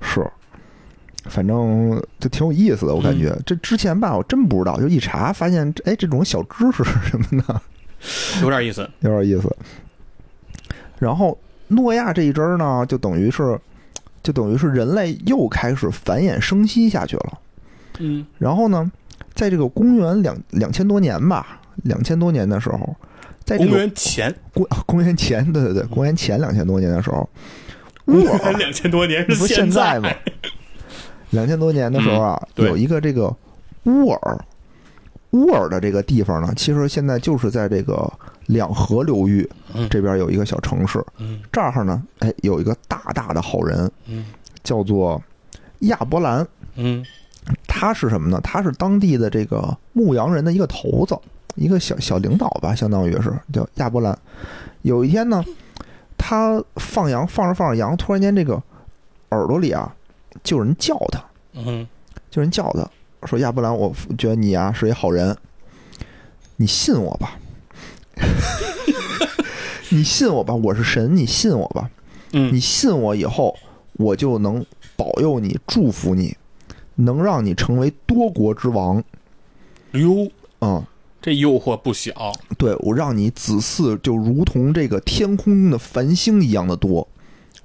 [0.00, 0.24] 是，
[1.24, 7.60] 反正就挺有意思的，我感觉、嗯这之前吧，我真不知道，就一查发现，哎，这种小知识是什么呢？
[8.42, 8.88] 有点意思。
[9.00, 9.54] 有点意思。
[10.98, 13.58] 然后诺亚这一支儿呢，就等于是，
[14.22, 17.38] 就等于是人类又开始繁衍生息下去了。
[17.98, 18.90] 嗯然后呢，
[19.34, 22.96] 在这个公元两两千多年吧，两千多年的时候，
[23.44, 27.28] 在这公元前，公公元前，对对对，公元前两千多年的时候，
[28.04, 30.10] 公乌尔元两千多年那不是现在吗？
[31.30, 33.34] 两千多年的时候啊，嗯有一个这个
[33.84, 34.38] 乌尔，
[35.32, 38.10] 乌尔的这个地方呢，其实现在就是在这个
[38.46, 39.88] 两河流域嗯。
[39.88, 41.40] 这边有一个小城市，嗯。
[41.52, 44.26] 这儿呢，哎，有一个大大的好人，嗯。
[44.62, 45.22] 叫做
[45.80, 46.46] 亚伯兰。
[46.76, 47.04] 嗯。
[47.66, 48.40] 他是什么呢？
[48.42, 51.16] 他是当地的这个牧羊人的一个头子，
[51.54, 54.16] 一个小小领导吧，相当于是叫亚伯兰。
[54.82, 55.44] 有一天呢，
[56.16, 58.60] 他放羊放着放着羊，突然间这个
[59.30, 59.94] 耳朵里啊，
[60.42, 61.86] 就有人叫他，嗯。
[62.30, 62.88] 就有人叫他
[63.24, 65.36] 说：“亚伯兰，我觉得你啊是一好人，
[66.56, 67.38] 你信我吧，
[69.90, 71.90] 你信我吧，我是神，你信我吧。”
[72.32, 73.56] 嗯你信我以后，
[73.94, 76.36] 我就能保佑你、祝福你，
[76.96, 79.02] 能让你成为多国之王。
[79.92, 80.28] 哟，
[80.60, 80.84] 嗯，
[81.22, 82.32] 这诱惑不小。
[82.58, 87.06] 对我让你子嗣就如同这个天空中的繁星一样的多，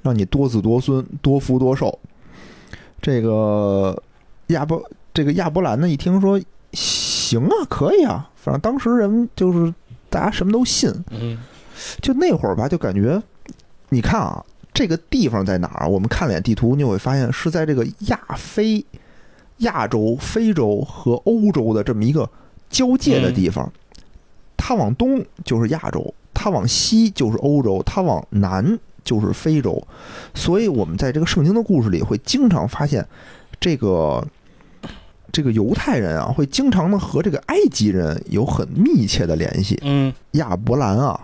[0.04, 2.00] 让你多子多孙、多福多寿。
[3.02, 4.02] 这个
[4.48, 4.82] 亚伯，
[5.13, 6.39] 这个亚伯兰呢，一听说
[6.74, 9.74] 行啊，可以啊，反正当时人就是
[10.10, 11.38] 大家什么都信，嗯
[12.02, 13.21] 就那会儿吧，就感觉，
[13.89, 14.43] 你看啊，
[14.74, 15.88] 这个地方在哪儿？
[15.88, 18.86] 我们看了眼地图，你就会发现是在这个亚非、
[19.58, 22.30] 亚洲、非洲和欧洲的这么一个
[22.69, 23.71] 交界的地方。
[24.56, 29.82] 它往东就是亚洲，它往西就是欧洲，它往南就是非洲。
[30.36, 33.06] 所以，我们在这个圣经的故事里会经常发现，
[33.60, 34.24] 这个
[35.32, 39.80] 这个犹太人啊，会经常的和这个埃及人有很密切的联系。
[39.84, 41.20] 嗯亚伯兰啊，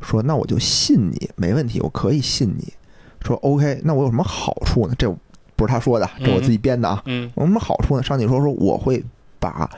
[0.00, 2.72] 说那我就信你，没问题，我可以信你。
[3.20, 4.94] 说 OK，那我有什么好处呢？
[4.96, 5.10] 这
[5.56, 7.02] 不是他说的，这我自己编的啊。
[7.06, 8.02] 嗯我有什么好处呢？
[8.02, 9.04] 上帝说说我会
[9.40, 9.68] 把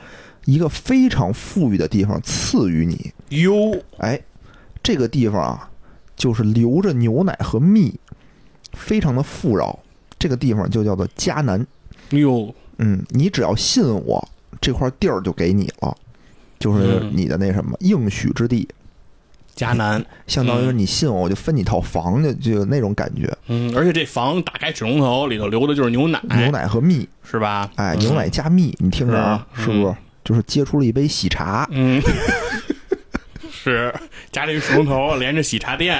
[0.45, 3.11] 一个非常富裕的地方赐予你。
[3.29, 4.19] 哟，哎，
[4.83, 5.69] 这个地方啊，
[6.15, 7.99] 就是流着牛奶和蜜，
[8.73, 9.79] 非常的富饶。
[10.19, 11.65] 这个地方就叫做迦南。
[12.11, 14.27] 哟，嗯，你只要信我，
[14.59, 15.95] 这块地儿就给你了，
[16.59, 18.67] 就是嗯你的那什么应许之地。
[19.55, 20.03] 迦南。
[20.25, 23.31] 相当于你信我，我就分你套房，就就有那种感觉。
[23.47, 27.69] 嗯，而且这房打开水龙头，里头流的就是牛奶，牛奶和蜜，是吧？
[27.75, 29.95] 哎，嗯牛奶加蜜，你听着啊，嗯是不是？
[30.23, 32.01] 就是接出了一杯喜茶，嗯，
[33.51, 33.93] 是
[34.31, 35.99] 家里水龙头连着喜茶店。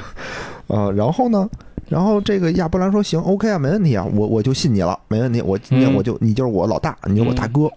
[0.68, 1.48] 呃，然后呢，
[1.88, 7.70] 然后这个亚伯兰说行，OK 啊，没问题啊，我我就信你了，没问题，我今天嗯我就你就是我老大，你就是我大哥。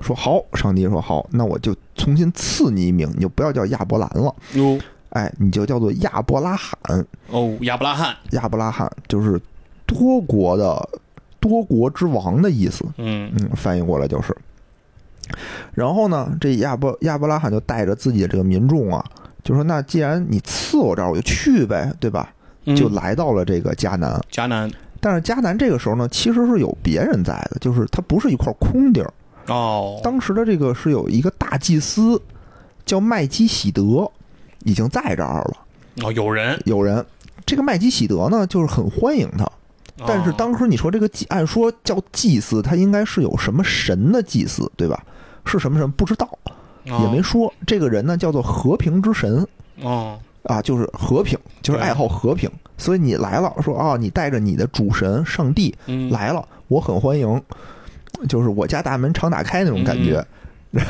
[0.00, 4.78] 说好，上帝说好，那我就重新赐你一名，你就不要叫亚伯兰了，哟，
[5.10, 7.06] 哎，你就叫做亚伯拉罕。
[7.28, 8.16] 哦，亚伯拉罕。
[8.30, 9.38] 亚伯拉罕就是
[9.84, 10.88] 多国的
[11.38, 14.34] 多国之王的意思，嗯嗯，翻译过来就是。
[15.74, 19.04] 然后呢，这亚伯亚伯拉罕就带着自己的这个民众啊，
[19.44, 22.32] 就说：“那既然你赐我这儿，我就去呗，对吧？”
[22.64, 24.20] 嗯就来到了这个迦南。
[24.30, 24.70] 迦南。
[25.00, 29.12] 但是迦南这个时候呢，其实是有别人在的，就是它不是一块空地儿。
[29.46, 32.20] 哦，当时的这个是有一个大祭司
[32.84, 34.10] 叫麦基喜德，
[34.64, 35.56] 已经在这儿了。
[36.02, 37.04] 哦，有人，有人，
[37.46, 39.50] 这个麦基喜德呢，就是很欢迎他。
[40.06, 45.02] 但是哦当时你说这个祭，按说叫祭司，他应该是有什么神的祭司，对吧？
[45.46, 46.28] 是什么神不知道，
[46.84, 47.52] 也没说。
[47.66, 49.46] 这个人呢叫做和平之神
[49.80, 52.50] 哦，啊，就是和平，就是爱好和平。
[52.76, 57.42] 所以你来了，说啊，你带着你的主神上帝嗯，来了，我很欢迎，
[58.28, 60.24] 就是我家大门常打开那种感觉。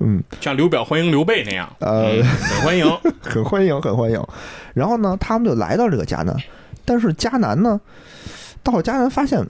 [0.00, 2.86] 嗯，像刘表欢迎刘备那样，呃嗯很欢迎。
[3.22, 4.22] 很欢迎，很欢迎。
[4.74, 6.36] 然后呢，他们就来到这个迦南，
[6.84, 7.80] 但是迦南呢，
[8.62, 9.44] 到了迦南发现，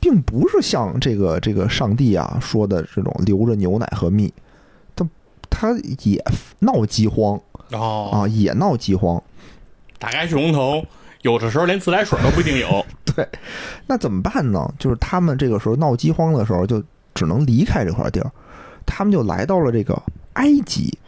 [0.00, 4.32] 并不是像这个这个上帝啊说的这种留着牛奶和蜜，
[4.96, 5.06] 他
[5.50, 5.72] 他
[6.02, 6.24] 也
[6.60, 7.38] 闹饥荒
[7.78, 9.22] 哦啊，也闹饥荒。
[9.98, 10.84] 打开水龙头，
[11.22, 12.84] 有的时候连自来水都不一定有。
[13.14, 13.26] 对，
[13.86, 14.68] 那怎么办呢？
[14.78, 16.82] 就是他们这个时候闹饥荒的时候，就
[17.14, 18.30] 只能离开这块地儿，
[18.84, 20.00] 他们就来到了这个
[20.34, 20.98] 埃及，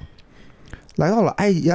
[0.95, 1.71] 来到了埃及，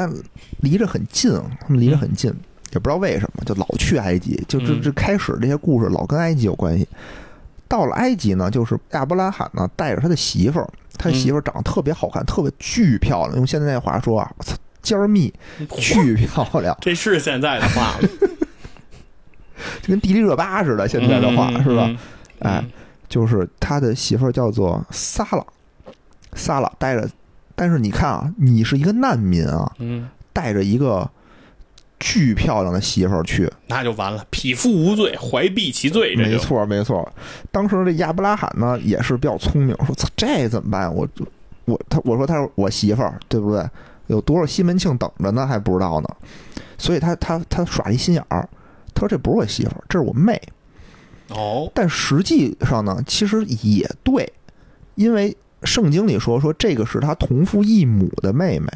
[0.61, 2.31] 离着很近，他们离着很近，
[2.71, 6.87] 也不知道为什么，就老去埃及，就这嗯这开始这些故事老跟埃及有关系。
[7.67, 15.33] 到了埃及呢，就是亚伯拉罕呢带着他的媳妇儿，他媳妇儿长得特别好看，特别巨漂亮，用现在那话说啊，我操，尖儿密，
[15.77, 18.09] 巨漂亮，这是现在的话吗？
[19.81, 20.87] 就跟迪丽热巴似的。
[20.87, 21.85] 现在的话、嗯是吧？？
[21.87, 21.97] 嗯
[22.39, 22.65] 哎，
[23.07, 25.45] 就是他的媳妇儿叫做萨拉，
[26.33, 27.07] 萨拉带着，
[27.55, 31.07] 但是你看啊，你是一个难民啊，嗯，带着一个
[31.99, 37.07] 巨漂亮的媳妇儿去，那就完了，匹夫无罪，怀璧其罪，没错没错。
[37.51, 40.91] 当时这亚伯拉罕呢也是比较聪明，说操这怎么办？
[40.91, 41.07] 我
[41.65, 43.63] 我他我说他是我媳妇儿，对不对？
[44.07, 45.45] 有多少西门庆等着呢？
[45.47, 46.09] 还不知道呢，
[46.77, 48.47] 所以他他他耍一心眼儿，
[48.93, 50.41] 他说这不是我媳妇儿，这是我妹。
[51.29, 54.31] 哦，但实际上呢，其实也对，
[54.95, 58.67] 因为圣经里说说这个是他同父异母的妹妹。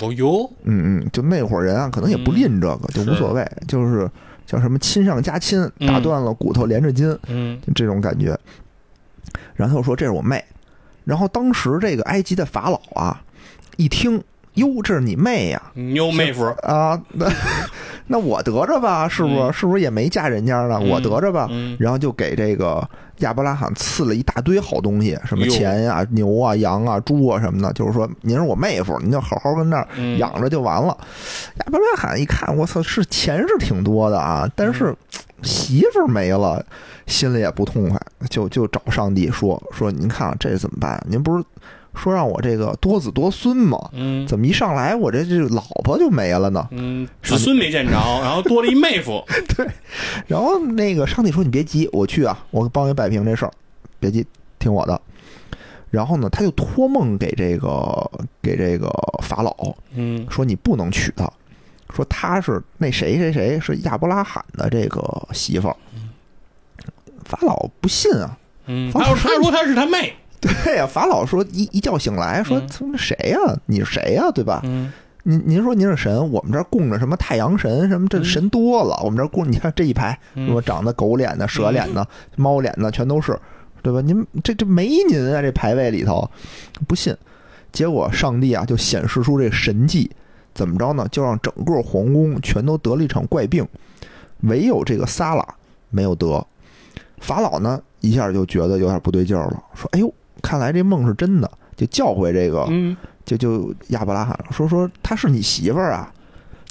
[0.00, 4.10] 哦哟，嗯嗯，就那会儿人啊，可能也不吝这个，就无所谓，就是
[4.46, 5.86] 叫什么亲上加亲，嗯。
[5.86, 7.60] 打断了骨头连着筋，嗯。
[7.66, 8.38] 就这种感觉。
[9.54, 10.42] 然后说这是我妹，
[11.04, 13.22] 然后当时这个埃及的法老啊，
[13.76, 14.22] 一听，
[14.54, 17.26] 哟，这是你妹呀、妞妹夫，啊，那
[18.06, 19.34] 那我得着吧，是不是？
[19.40, 20.78] 嗯是不是也没嫁人家呢？
[20.80, 21.48] 我得着吧。
[21.50, 22.86] 嗯然后就给这个
[23.18, 30.96] 亚伯拉罕赐了一大堆好东西，什么钱呀、牛啊、羊啊、猪啊什么的，就是说您是我妹夫，您就好好跟那儿嗯养着就完了。
[31.60, 34.94] 亚伯拉罕一看，我操，是钱是挺多的啊，但嗯是
[35.42, 36.64] 媳妇儿没了，
[37.06, 37.98] 心里也不痛快，
[38.28, 41.02] 就就找上帝说说，您看啊这怎么办？
[41.08, 41.42] 您不是
[41.94, 43.78] 说让我这个多子多孙嘛？
[43.92, 46.66] 嗯怎么一上来我这这老婆就没了呢？
[46.70, 49.22] 嗯，子孙没见着，然后多了一妹夫，
[49.56, 49.66] 对
[50.26, 53.52] 然后那个上帝说：“你别急，我去啊，我帮你摆平这事儿，
[54.00, 54.26] 别急，
[54.58, 55.00] 听我的。”
[55.90, 58.88] 然后呢，他就托梦给这个给这个
[59.22, 59.54] 法老
[59.94, 61.30] 嗯说：“你不能娶她，
[61.94, 65.76] 说她是那谁谁谁是亚伯拉罕的这个媳妇儿。”
[67.24, 70.14] 法老不信啊，嗯，法老他说他说他是他妹，
[70.64, 74.60] 对呀、法老说一一觉醒来说嗯：“他妈谁呀、你是谁呀、对吧？
[74.64, 74.92] 嗯
[75.24, 79.00] 您您说您是神，我们这儿供着什么太阳神什么，这嗯神多了。
[79.04, 83.38] 我们这儿供，你看这一排，什么长得狗脸的、蛇脸的、 猫脸的，全都是，
[83.82, 84.00] 对吧？
[84.00, 86.28] 您这这没您啊，这牌位里头，
[86.88, 87.16] 不信。
[87.70, 90.10] 结果上帝啊就显示出这神迹，
[90.54, 91.06] 怎么着呢？
[91.12, 93.64] 就让整个皇宫全都得了一场怪病，
[94.40, 95.46] 唯有这个撒拉
[95.90, 96.44] 没有得。
[97.20, 100.12] 法老呢一下就觉得有点不对劲儿了，说：“哎呦，
[100.42, 106.12] 看来这梦是真的。”就叫回这个嗯，就就亚伯拉罕说说她是你媳妇儿啊，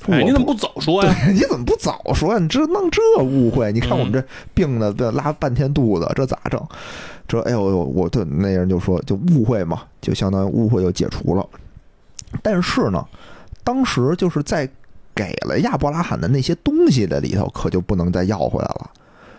[0.08, 1.14] 哎，你怎么不早说呀？
[1.26, 2.40] 对 你怎么不早说呀？
[2.40, 3.72] 你这弄这误会？
[3.72, 6.64] 你看我们这病的这拉半天肚子，这咋整？
[7.28, 11.46] 这哎呦呦，我对那人就说就误会嘛，就相当于误会就解除了。
[12.44, 13.04] 但是呢，
[13.64, 14.70] 当时就是在
[15.16, 18.90] 给了亚伯拉罕的那些东西的里头，可就不能再要回来了，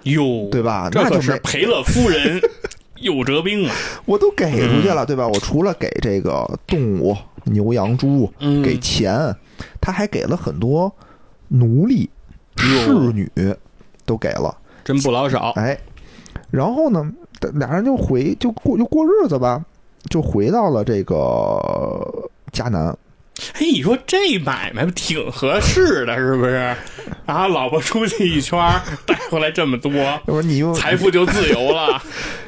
[0.02, 0.90] 哟，对吧？
[0.90, 2.40] 这可那就是赔了夫人
[3.02, 3.74] 又折兵啊！
[4.06, 5.26] 我都给出去了，对吧？
[5.28, 9.34] 我除了给这个动物牛羊猪，嗯，给钱，
[9.80, 10.90] 他还给了很多
[11.48, 12.08] 奴隶、
[12.56, 13.30] 侍女，
[14.06, 14.56] 都给了。
[14.84, 15.50] 真不老少。
[15.56, 15.78] 哎，
[16.50, 17.12] 然后呢，
[17.54, 19.64] 俩人就回就过就过日子吧，
[20.08, 21.16] 就回到了这个
[22.52, 22.96] 迦南。
[23.54, 26.74] 哎，你说这买卖挺合适的，是不是？
[27.26, 28.58] 啊，老婆出去一圈，
[29.06, 32.00] 带回来这么多，要不然你又财富就自由了。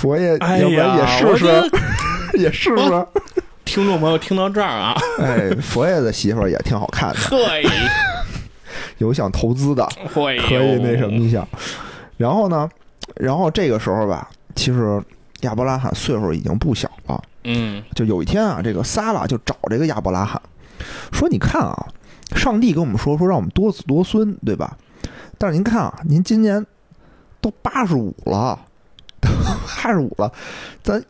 [0.00, 1.46] 佛爷，哎要不然也呀，试试，
[2.40, 3.06] 也试试。
[3.66, 7.62] 听众朋友听到这儿啊，哎，佛爷的媳妇儿也挺好看的，会
[8.96, 11.46] 有想投资的，会可以那什么一下。
[12.16, 12.66] 然后呢，
[13.16, 15.02] 然后这个时候吧，其实
[15.42, 17.22] 亚伯拉罕岁数已经不小了。
[17.44, 20.40] 嗯就有一天啊，这个撒拉就找这个亚伯拉罕，
[21.12, 21.86] 说：“你看啊，
[22.34, 24.76] 上帝跟我们说说让我们多子多孙，对吧？
[25.36, 26.64] 但是您看啊，您今年
[27.40, 28.58] 都八十五了，
[29.82, 30.30] 八十五了，
[30.82, 31.02] 咱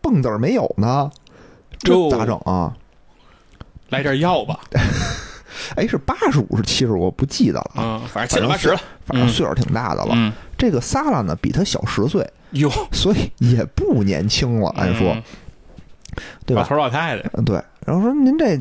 [0.00, 1.10] 蹦子儿没有呢，
[1.78, 2.74] 这咋整啊？
[3.88, 4.60] 来点药吧。
[5.76, 8.80] 哎，是八十五是七十，我不记得了啊，嗯，反正七八十了。
[9.06, 10.12] 反正岁数挺大的了。
[10.14, 15.22] 嗯，这个萨拉呢，比他小十岁，哟， 所以也不年轻了，按说，嗯
[16.44, 16.68] 对吧老？
[16.68, 17.62] 头老太太，嗯，对。
[17.86, 18.60] 然后说您这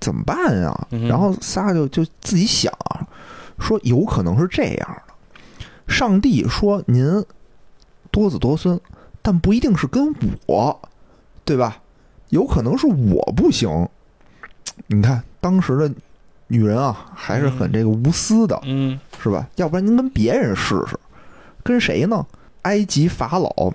[0.00, 0.86] 怎么办呀？
[0.90, 3.06] 嗯然后仨就就自己想啊，
[3.58, 5.14] 说有可能是这样的，
[5.88, 7.24] 上帝说您
[8.14, 8.80] 多子多孙，
[9.20, 10.14] 但不一定是跟
[10.46, 10.80] 我，
[11.44, 11.82] 对吧？
[12.28, 13.88] 有可能是我不行。
[14.86, 15.92] 你看当时的
[16.46, 19.48] 女人啊，还是很这个无私的，嗯是吧？
[19.56, 20.96] 要不然您跟别人试试，
[21.64, 22.24] 跟谁呢？
[22.62, 23.72] 埃及法老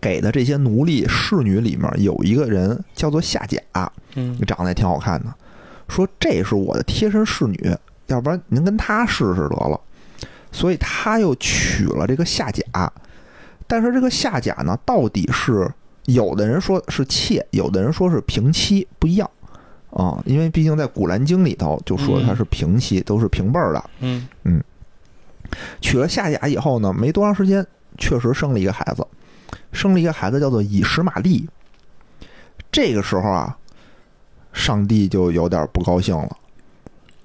[0.00, 3.60] 给的这些奴隶侍女里面有一个人叫做夏甲，
[4.14, 5.34] 嗯长得也挺好看的，
[5.88, 7.76] 说这是我的贴身侍女，
[8.06, 9.78] 要不然您跟她试试得了。
[10.54, 12.62] 所以他又娶了这个夏甲，
[13.72, 15.66] 但是这个下甲呢，到底是
[16.04, 19.30] 有的人说是妾，有的人说是平妻，不一样
[19.88, 20.22] 啊。
[20.26, 23.82] 因为毕竟在《古兰经》里头就说她是平妻，都是平辈儿的。
[24.00, 24.62] 嗯嗯
[25.80, 27.66] 娶了下甲以后呢，没多长时间，
[27.96, 29.06] 确实生了一个孩子，
[29.72, 31.48] 生了一个孩子叫做以实玛利。
[32.70, 33.56] 这个时候啊，
[34.52, 36.36] 上帝就有点不高兴了。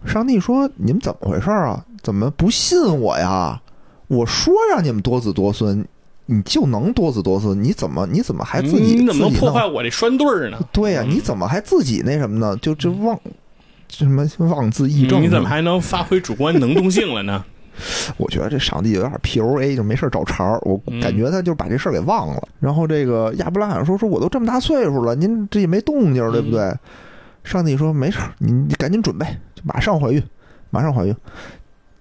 [0.06, 1.86] 上帝说：“你们怎么回事啊？
[2.02, 3.62] 怎么不信我呀？
[4.08, 5.86] 我说让你们多子多孙，
[6.28, 10.60] 你就能多子多孙，你怎么你怎么还自己你怎么能破坏我这栓对儿呢？
[10.72, 12.56] 对呀、嗯你怎么还自己那什么呢？
[12.62, 13.20] 就就妄
[13.90, 15.22] 什么妄自缢正？
[15.22, 17.44] 你怎么还能发挥主观能动性了呢？
[18.18, 20.60] 我觉得这上帝有点 PUA，就没事儿找茬儿。
[20.64, 22.48] 我嗯感觉他就把这事儿给忘了。
[22.60, 26.74] 然后这个亚伯拉罕说：“说我都这么大岁数了，您这也没动静，对不对？”
[27.46, 29.26] 上帝说：“没事儿，你你赶紧准备，
[29.56, 30.22] 就马上怀孕，
[30.72, 31.16] 马上怀孕。”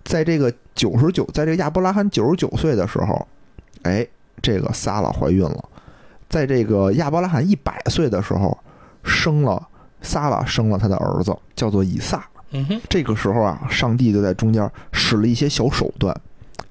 [0.03, 3.29] 在这个九十九，在这个亚伯拉罕九十九岁的时候，
[3.83, 4.07] 哎，
[4.43, 5.65] 这个撒拉怀孕了。
[6.29, 8.57] 在这个亚伯拉罕一百岁的时候，
[9.05, 9.65] 生了
[10.03, 12.25] 撒拉生了他的儿子，叫做以撒。
[12.51, 16.15] 嗯哼，这个时候啊，上帝就在中间使了一些小手段，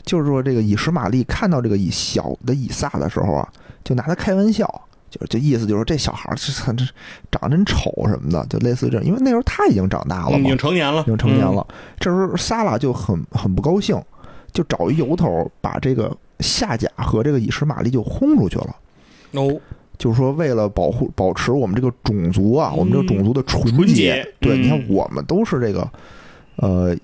[0.03, 3.47] 就是说这个以实玛利看到这个以小的以撒的时候啊，
[3.83, 4.65] 就拿他开玩笑，
[5.09, 6.85] 就就意思就是这小孩儿这这
[7.29, 11.65] 长得真丑什么的，就类似这样，因为那时候他已经长大了嘛嗯已经，成年了，已经成年了。
[11.99, 14.01] 这时候萨拉就很很不高兴，
[14.53, 18.75] 就找一由头把这个夏甲和这个以实玛利就轰出去了。
[19.31, 19.47] 嗯。
[19.47, 19.61] 哦，
[19.97, 22.77] 就是说，为了保护、保持我们这个种族啊，嗯。
[22.77, 24.27] 我们这个种族的纯纯洁。
[24.39, 25.89] 对，嗯你看，我们都是这个，
[26.57, 26.95] 呃，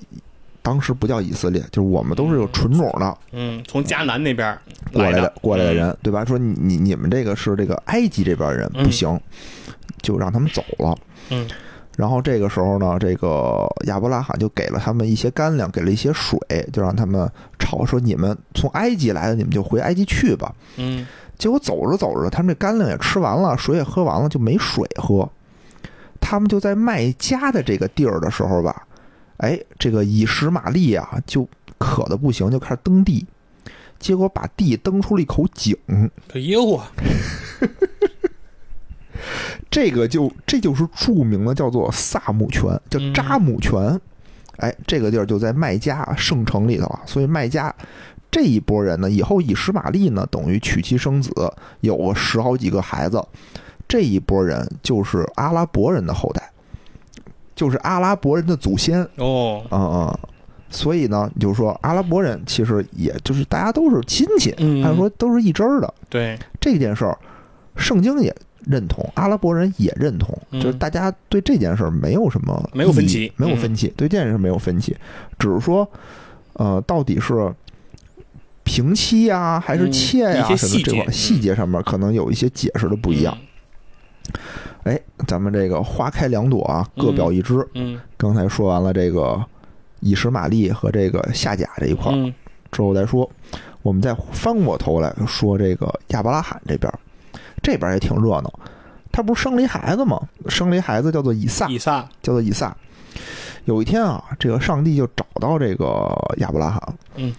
[0.61, 4.57] 当时不叫以色列，就是我们都是有纯种的嗯，从迦南那边
[4.91, 5.33] 来的。
[5.41, 6.25] 过来的人，对吧？
[6.25, 8.83] 说你你你们这个是这个埃及这边人嗯。
[8.83, 9.19] 不行，
[10.01, 10.97] 就让他们走了。
[11.29, 11.47] 嗯
[12.01, 16.35] 然后这个时候呢，这个亚伯拉罕就给了他们一些干粮，给了一些水，
[16.73, 17.29] 就让他们
[17.59, 20.51] 吵说你们从埃及来的，你们就回埃及去吧。
[20.77, 21.05] 嗯
[21.37, 25.29] 结果走着走着，他们这干粮也吃完了，水也喝完了，就没水喝。
[26.19, 28.87] 他们就在麦加的这个地儿的时候吧，
[29.37, 31.47] 哎，这个以实玛利啊，就
[31.77, 33.23] 渴的不行，就开始蹬地，
[33.99, 35.77] 结果把地蹬出了一口井。
[36.33, 36.91] 哎呦啊，
[39.69, 43.99] 这个就这就是著名的叫做萨姆泉，叫嗯扎姆泉。
[44.57, 47.73] 哎，这个地儿就在麦加圣城里头啊，所以麦加
[48.29, 51.31] 这一波人呢，以后以实玛利呢，等于娶妻生子，
[51.79, 53.23] 有个十好几个孩子。
[53.87, 56.49] 这一波人就是阿拉伯人的后代，
[57.55, 59.01] 就是阿拉伯人的祖先。
[59.17, 60.19] 哦，嗯嗯，
[60.69, 65.93] 所以呢，你就说阿拉伯人其实也就是大家都是亲戚，嗯按说都是一支儿的。
[66.07, 67.17] 对，这件事儿，
[67.75, 68.33] 圣经也
[68.65, 70.61] 认同，阿拉伯人也认同，嗯。
[70.61, 73.31] 就是大家对这件事儿没有什么没有分歧。
[73.37, 74.95] 没有分歧，对这件事没有分歧，
[75.39, 75.89] 只是说，
[76.53, 77.53] 呃，到底是
[78.63, 83.37] 平妻呀、还是嗯妾呀、什么这块细节上面可能有一些解释的不一样。
[84.83, 87.67] 哎，咱们这个花开两朵啊，各表一枝。
[87.73, 87.99] 嗯。
[88.17, 89.43] 刚才说完了这个
[89.99, 92.13] 以实玛利和这个夏甲这一块
[92.71, 93.29] 之后再说，
[93.81, 96.99] 我们再翻过头来说这个亚伯拉罕这边儿，
[97.61, 98.51] 这边也挺热闹。
[99.11, 100.19] 他不是生了一孩子吗？
[100.47, 102.75] 生了一孩子叫做以撒以，撒，叫做以撒。
[103.65, 106.81] 有一天啊，这个上帝就找到这个亚伯拉罕，
[107.15, 107.35] 嗯，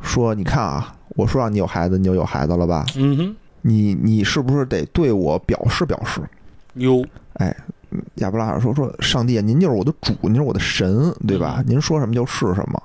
[0.00, 2.86] 说：“你看啊，我说让你有孩子，你就有孩子了吧？
[2.96, 6.22] 嗯哼，你你是不是得对我表示表示？”
[6.74, 7.04] 有，
[8.14, 11.56] 亚伯拉罕说：“说上帝啊，您就是我的主，您是我的神，对吧？
[11.58, 12.82] 嗯您说什么就是什么。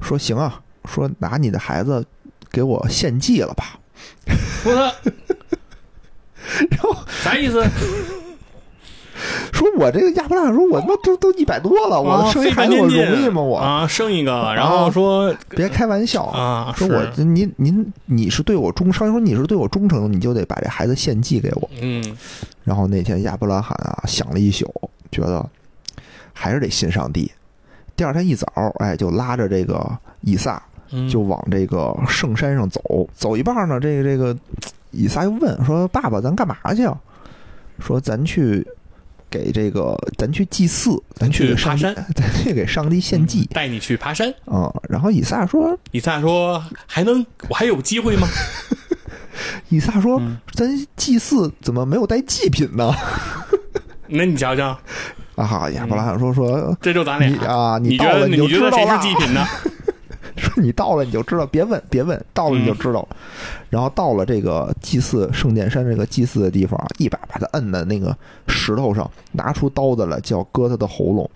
[0.00, 2.04] 说行啊，说拿你的孩子
[2.50, 3.78] 给我献祭了吧。
[6.70, 7.64] 然后啥意思？
[9.52, 13.42] 说我这个亚伯拉罕说，我他妈都都一百多了，我啊生一孩子我容易吗？
[13.42, 16.22] 我、啊，生一个，然后说别开玩笑。
[16.22, 21.68] 啊，说我您您你是对我忠，上帝说你是对我忠诚，你就得把这孩子献祭给我。
[21.80, 22.16] 嗯
[22.62, 24.72] 然后那天亚伯拉罕啊想了一宿，
[25.10, 25.44] 觉得
[26.32, 27.28] 还是得信上帝。
[27.96, 28.46] 第二天一早，
[28.78, 29.84] 哎，就拉着这个
[30.20, 32.80] 以撒嗯，就往这个圣山上走。
[33.12, 34.36] 走一半呢，这个这个
[34.90, 36.96] 以撒又问说：“爸爸，咱干嘛去啊？”
[37.80, 38.66] 说：“咱去
[39.30, 43.44] 给这个，咱去祭祀，咱去爬山， 咱去给上帝献祭。
[43.52, 44.28] 带你去爬山。
[44.46, 48.26] 啊、然后以撒说以撒说：“还能，我还有机会吗？”
[49.68, 52.92] 以撒说：“嗯咱祭祀怎么没有带祭品呢？”
[54.08, 54.68] 那你瞧瞧，
[55.36, 57.46] 啊哈，亚伯拉罕说说这就咱俩。
[57.46, 59.02] 啊，你觉得你觉得谁是就知道了。
[59.02, 59.46] 极品呢？
[60.38, 63.16] 说你到了你就知道，别问别问，到了你就知道了。
[63.68, 68.16] 然后到了这个祭祀圣殿山这个祭祀的地方啊，一把把他摁在那个
[68.46, 71.28] 石头上，拿出刀子来就要割他的喉咙。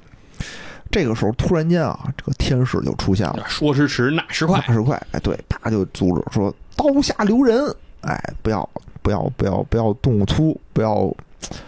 [0.90, 8.68] 这个时候突然间啊，这个天使就出现了，说时迟，那时快那时快，哎，对，啪就阻止说刀下留人，哎，不要
[9.00, 11.10] 不要不要不要动粗，不要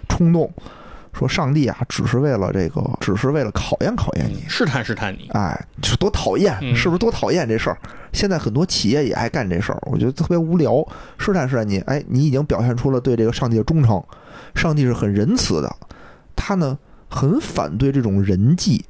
[0.09, 0.51] 冲动。
[1.15, 4.39] 说上帝啊，只是为了这个，只是为了考验考验你。
[4.39, 5.29] 嗯试探试探你。
[5.33, 7.79] 哎，就多讨厌，嗯是不是多讨厌这事儿？
[8.13, 10.87] 现在很多企业也爱干这事儿，我觉得特别无聊。
[11.19, 14.03] 试探试探你，哎，你已经表现出了对这个上帝的忠诚，
[14.55, 15.77] 上帝是很仁慈的，
[16.35, 16.77] 他呢
[17.09, 18.85] 很反对这种人际，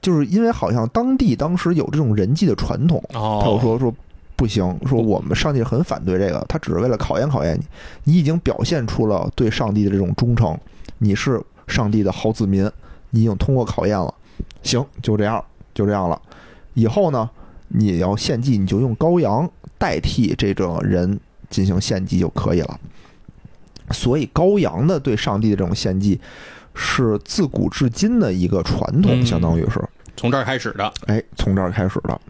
[0.00, 3.94] 就是因为好像当地当时有这种人际的传统，哦，他就说说
[4.34, 10.56] 不行，说我们上帝很反对这个，他只是为了考验考验你，你已经表现出了对上帝的这种忠诚，
[10.98, 12.70] 你是上帝的好子民，
[13.10, 14.12] 你已经通过考验了，
[14.62, 15.44] 行，就这样，
[15.74, 16.20] 就这样了。
[16.74, 17.28] 以后呢，
[17.68, 21.18] 你要献祭，你就用羔羊代替这种人
[21.50, 22.78] 进行献祭就可以了。
[23.90, 26.20] 所以，羔羊的对上帝的这种献祭
[26.74, 29.82] 是自古至今的一个传统，嗯相当于是。
[30.16, 30.92] 从这儿开始的。
[31.06, 32.20] 哎，从这儿开始的。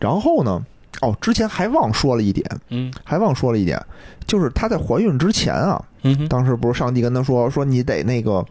[0.00, 0.64] 然后呢，
[1.00, 3.80] 哦，之前还忘说了一点，嗯还忘说了一点，
[4.26, 8.44] 就是她在怀孕之前啊，嗯，当时不是上帝跟他说说你得那个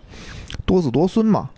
[0.65, 1.49] 多子多孙嘛，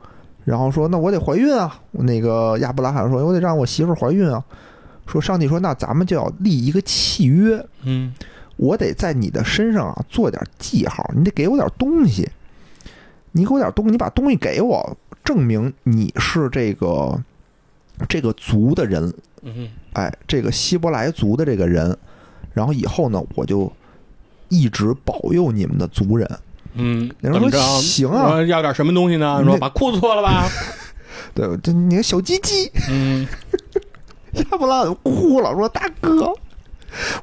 [0.45, 4.43] 然后说那我得怀孕啊，那个亚伯拉罕说我得让我媳妇儿怀孕啊，
[5.07, 8.13] 说上帝说那咱们就要立一个契约，嗯。
[8.55, 12.29] 我得在你的身上啊做点记号，你得给我点东西，
[13.31, 17.19] 你给我点东西，你把东西给我，证明你是这个
[18.07, 21.97] 这个族的人，嗯，哎，这个希伯来族的这个人，
[22.53, 23.69] 然后以后呢，我就
[24.53, 26.29] 一直保佑你们的族人。
[26.75, 27.59] 嗯，有人说？
[27.81, 29.37] 行啊要点什么东西呢？
[29.39, 30.47] 那说把裤子脱了吧。
[31.33, 33.27] 对，这你个小鸡鸡，嗯，
[34.33, 36.31] 亚伯拉罕哭了，说大哥。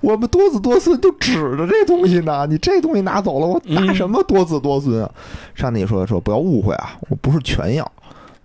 [0.00, 5.10] 我们多子多孙就指着这东西呢，你这东西拿走了，我打嗯什么多子多孙啊？
[5.54, 7.92] 上帝说说不要误会啊，我不是全要，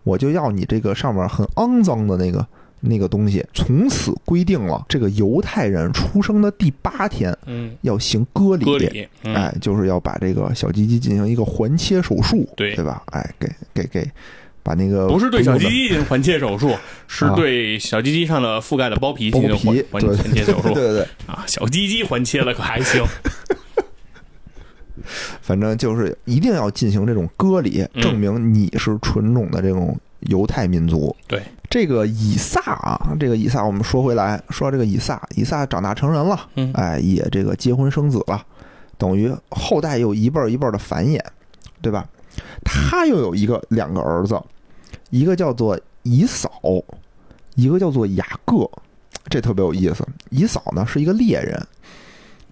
[0.03, 2.45] 我就要你这个上面很肮脏的那个
[2.85, 3.45] 那个东西。
[3.53, 9.07] 从此规定了，这个犹太人出生的第八天嗯，要行割礼，割礼。
[9.23, 13.01] 嗯哎，就是要把这个小鸡鸡进行一个环切手术，对对吧？
[13.11, 14.09] 哎，给给给，
[14.63, 16.75] 把那个不是对小鸡鸡进行环切手术，
[17.07, 20.01] 是啊对小鸡鸡上的覆盖的包皮进包行环
[20.33, 21.43] 切手术对 对对，啊。
[21.47, 23.03] 小鸡鸡环切了可还行。
[25.41, 29.95] 反正就是一定要进行这种割礼，嗯证明你是纯种的这种
[30.25, 31.15] 犹太民族。
[31.27, 38.45] 对，这个以撒啊，这个以撒，我们说回来，说这个以撒，以撒长大成人了，嗯哎，也这个结婚生子了，
[38.97, 41.19] 等于后代又一辈儿一辈儿的繁衍，
[41.81, 42.07] 对吧？
[42.63, 44.41] 他又有一个两个儿子，
[45.09, 46.51] 一个叫做以扫，
[47.55, 48.69] 一个叫做雅各，
[49.29, 50.05] 这特别有意思。
[50.29, 51.61] 以扫呢是一个猎人，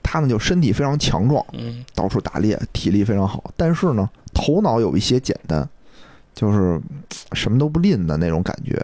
[0.02, 5.68] 他呢就身体非常强壮，嗯到处打猎，体力非常好，但是呢，头脑有一些简单，
[6.34, 6.82] 就是
[7.34, 8.84] 什么都不吝的那种感觉，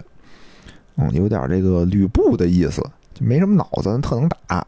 [0.97, 2.81] 嗯，有点这个吕布的意思，
[3.13, 4.65] 就没什么脑子，特能打。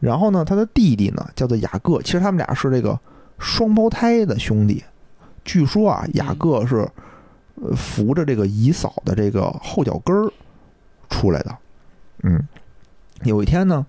[0.00, 2.98] 然后呢，他的弟弟呢叫做雅各，其实他们俩是这个
[3.38, 4.84] 双胞胎的兄弟。
[5.44, 6.88] 据说啊，雅各是
[7.76, 10.30] 扶着这个以嫂的这个后脚跟儿
[11.08, 11.56] 出来的。
[12.22, 12.46] 嗯，
[13.22, 13.84] 有一天呢，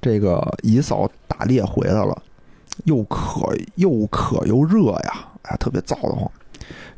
[0.00, 2.20] 这个以嫂打猎回来了，
[2.84, 6.30] 又渴又渴又热呀，哎呀，特别燥得慌。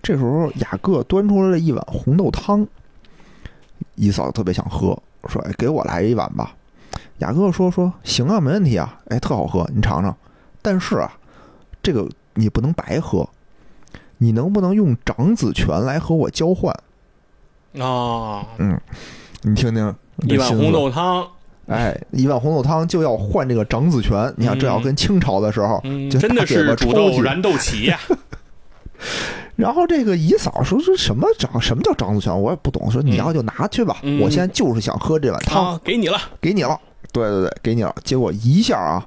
[0.07, 2.65] 这时候雅各端出来了一碗红豆汤，
[3.97, 4.97] 以扫特别想喝，
[5.27, 6.55] 说：“哎，给我来一碗吧。”
[7.19, 10.17] 雅各说：“说行啊，没问题啊，哎，特好喝，你尝尝。
[10.63, 11.13] 但是啊，
[11.83, 13.29] 这个你不能白喝，
[14.19, 16.73] 你能不能用长子权来和我交换？
[17.85, 18.81] 啊，嗯，
[19.43, 21.27] 你听听一碗红豆汤，
[21.67, 24.33] 哎，一碗红豆汤就要换这个长子权。
[24.37, 27.99] 你看，这要跟清朝的时候，嗯，就真的是煮豆燃豆萁呀。
[29.57, 32.41] 然后这个姨嫂说：“说什么长什么叫长子权？
[32.41, 32.91] 我也不懂。
[32.91, 36.19] 说你要就拿去吧，嗯我现在就是想喝这碗汤，啊，给你了。
[36.41, 36.79] 给你了。
[37.11, 37.95] 对对对，给你了。
[38.05, 39.07] 结果一下啊，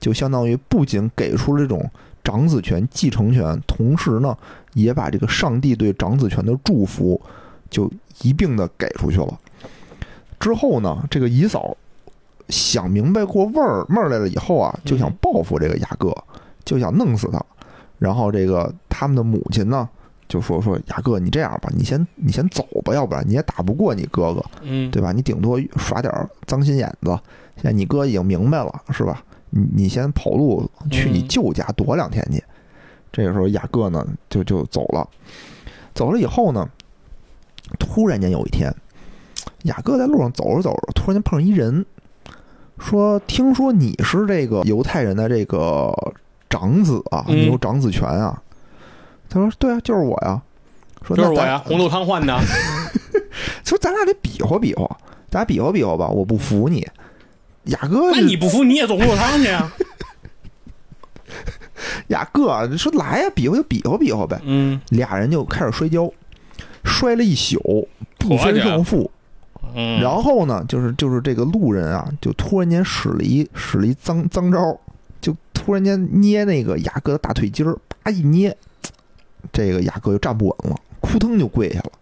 [0.00, 1.88] 就相当于不仅给出了这种
[2.24, 4.34] 长子权、继承权，同时呢，
[4.72, 7.20] 也把这个上帝对长子权的祝福
[7.68, 7.90] 就
[8.22, 9.38] 一并的给出去了。
[10.38, 11.76] 之后呢，这个姨嫂
[12.48, 16.16] 想明白过味儿味儿来了以后啊，就想报复这个雅各，
[16.64, 17.44] 就想弄死他。
[18.00, 19.88] 然后这个他们的母亲呢，
[20.26, 24.44] 就说说雅各，你这样吧，你先你先走吧，要不然你也打不过你哥哥。
[24.62, 25.12] 嗯，对吧？
[25.12, 27.16] 你顶多耍点儿脏心眼子。
[27.56, 29.22] 现在你哥已经明白了，是吧？
[29.50, 32.42] 你你先跑路去你嗯舅家躲两天去。
[33.12, 35.06] 这个时候雅各呢就就走了，
[35.94, 36.66] 走了以后呢，
[37.78, 38.74] 突然间有一天，
[39.64, 41.84] 雅各在路上走着走着，突然间碰上一人，
[42.78, 45.92] 说：“听说你是这个犹太人的这个
[46.50, 48.38] 长子啊，有长子权啊？”
[49.30, 50.42] 他说：“对啊，就是我呀。”
[51.06, 52.38] 说：“那咱就是我呀，红豆汤换的。
[53.64, 54.84] 说咱俩得比划比划，
[55.30, 56.86] 咱俩比划比划吧，我不服你。”
[57.64, 59.72] 雅哥，那你不服你也做红豆汤去啊？
[62.08, 64.40] 雅哥啊说来呀，比划就比划比划呗。
[64.44, 66.10] 嗯俩人就开始摔跤，
[66.84, 67.88] 摔了一宿，
[68.18, 69.10] 不分胜负。
[69.74, 74.80] 嗯，然后呢，就是就是这个路人啊，就突然间使了一使了一脏脏招，就
[75.60, 78.56] 突然间捏那个雅各的大腿筋儿，叭一捏，
[79.52, 81.92] 这个雅各就站不稳了，扑腾就跪下了。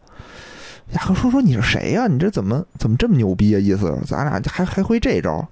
[0.93, 3.59] 雅各说：“说你是谁呀、你这怎么怎么这么牛逼啊？
[3.59, 5.45] 意思咱俩还还会这招？”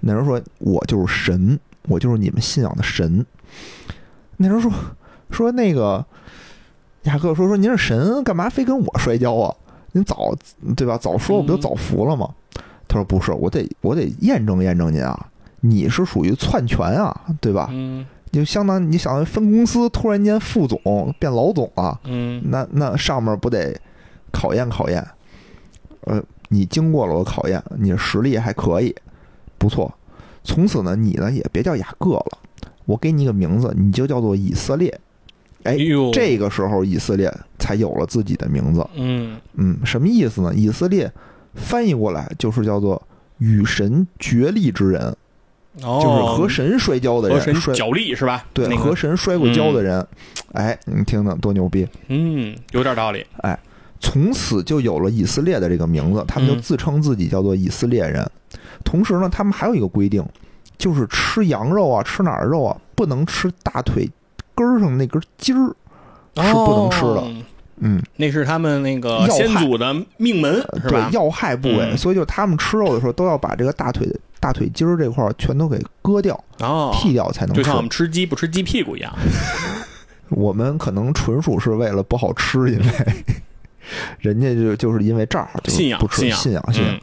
[0.00, 3.24] 那人说：“我就是神，我就是你们信仰的神。”
[4.36, 4.70] 那人说
[5.30, 6.04] ：“说那个
[7.04, 9.54] 雅各说说您是神，干嘛非跟我摔跤啊？
[9.92, 10.36] 您早
[10.76, 10.98] 对吧？
[10.98, 12.28] 早说我不就早服了吗？”
[12.88, 15.28] 他说：“不是，我得我得验证验证您啊，
[15.62, 17.68] 你是属于篡权啊，对吧？
[17.72, 23.78] 嗯就相当于你想分公司突然间副总变老总啊，嗯那那上面不得
[24.30, 25.06] 考验考验？
[26.06, 28.94] 呃，你经过了我的考验，你的实力还可以，
[29.58, 29.92] 不错。
[30.42, 32.38] 从此呢，你呢也别叫雅各了，
[32.86, 34.98] 我给你一个名字，你就叫做以色列。
[35.64, 35.76] 哎
[36.12, 38.84] 这个时候以色列才有了自己的名字。
[38.94, 40.54] 嗯嗯，什么意思呢？
[40.54, 41.12] 以色列
[41.54, 43.00] 翻译过来就是叫做
[43.36, 45.14] 与神决力之人，
[45.80, 48.44] 哦，就是和神摔跤的人，摔神角力是吧？
[48.52, 50.06] 对、那个和神摔过跤的人。
[50.52, 51.88] 哎，你听听多牛逼！
[52.08, 53.24] 嗯，有点道理。
[53.38, 53.58] 哎
[54.00, 58.28] 从此就有了以色列的这个名字，他们就嗯自称自己叫做以色列人。
[58.84, 60.24] 同时呢，他们还有一个规定，
[60.76, 64.10] 就是吃羊肉啊，吃哪儿肉啊，不能吃大腿
[64.56, 65.68] 根儿上那根筋儿，
[66.42, 67.20] 是不能吃的。
[67.20, 67.32] 哦
[67.84, 71.08] 嗯，那是他们那个先祖的命门是吧？
[71.08, 74.06] 对要害部位，嗯所以就他们吃肉的时候都要把这个大腿
[74.42, 77.76] 大腿筋儿这块儿全都给割掉、哦，剃掉才能吃就像。
[77.76, 79.14] 我们吃鸡不吃鸡屁股一样。
[80.30, 82.84] 我们可能纯属是为了不好吃，因为
[84.18, 87.00] 人家就就是因为这儿就信仰不吃信仰信仰信仰嗯。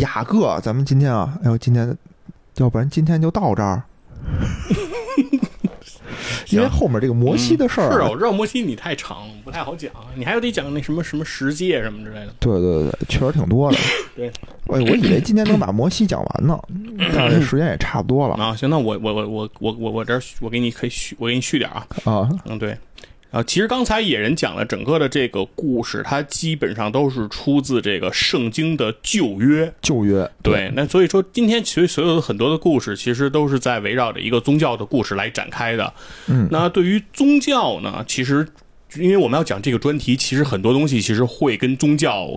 [0.00, 1.96] 雅各，咱们今天啊，哎呦，今天
[2.56, 3.82] 要不然今天就到这儿，
[6.50, 12.34] 因为后面这个摩西的事儿、是啊，我知道摩西你太长，不太好讲，你还有得讲那什么什么十诫什么之类的。
[12.38, 13.78] 对对对，确实挺多的。
[14.14, 14.32] 对，哎，
[14.68, 16.58] 我以为今天能把摩西讲完呢，
[17.14, 21.86] 但是这时间也差不多了啊，行，那我我我我我我我这儿我给你可以续，我给你续点啊。
[22.04, 22.28] 啊。
[22.44, 22.76] 嗯，对。
[23.30, 29.72] 啊，其实刚才野人讲的整个的这个故事，它基本上都是出自这个圣经的旧约。
[29.82, 35.92] 旧约对，那所以说今天其实所有的很多的故事，其实都是在围绕着一个宗教的故事来展开的。
[36.28, 38.46] 嗯，那对于宗教呢，其实
[38.96, 42.28] 因为我们要讲这个专题，其实很多东西其实会跟宗教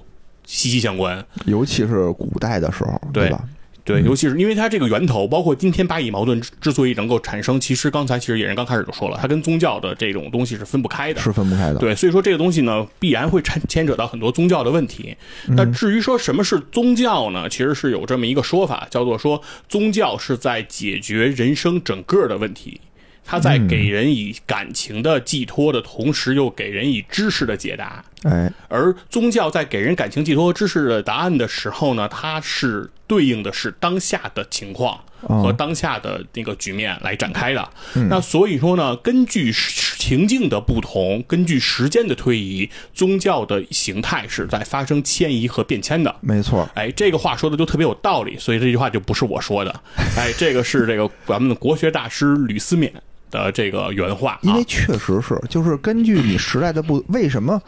[0.45, 1.23] 息息相关。
[1.45, 3.41] 尤其是古代的时候，对吧？
[3.89, 11.19] 对，尤其是因为它这个源头，包括今天巴以矛盾之之所以能够产生，其实刚才其实野人刚开始就说了，它跟宗教的这种东西是分不开的。
[11.19, 11.79] 是分不开的。
[11.79, 15.17] 对，所以说这个东西呢，必然会牵牵扯到很多宗教的问题。
[15.47, 17.49] 嗯那至于说什么是宗教呢？
[17.49, 22.79] 其实是有这么一个说法，叫做说宗教是在解决人生整个的问题。
[23.25, 28.03] 它在给人以感情的寄托的同时，又给人以知识的解答。
[28.23, 37.69] 哎，而宗教在给人感情寄托和知识的答案的时候呢，它是对应的是当下的情况和当下的那个局面来展开的。
[38.07, 39.51] 那所以说呢，根据
[39.97, 46.15] 情境的不同，根据时间的推移，宗教的形态是在发生迁移和变迁的。
[46.21, 46.69] 没错。
[46.75, 49.81] 哎，这个话说的就特别有道理，所以这句话就不是我说的。
[50.15, 52.91] 哎， 这个是这个咱们的国学大师吕思勉
[53.31, 54.63] 的这个原话啊因为。
[54.65, 57.59] 确实是，就是根据你时代的不，为什么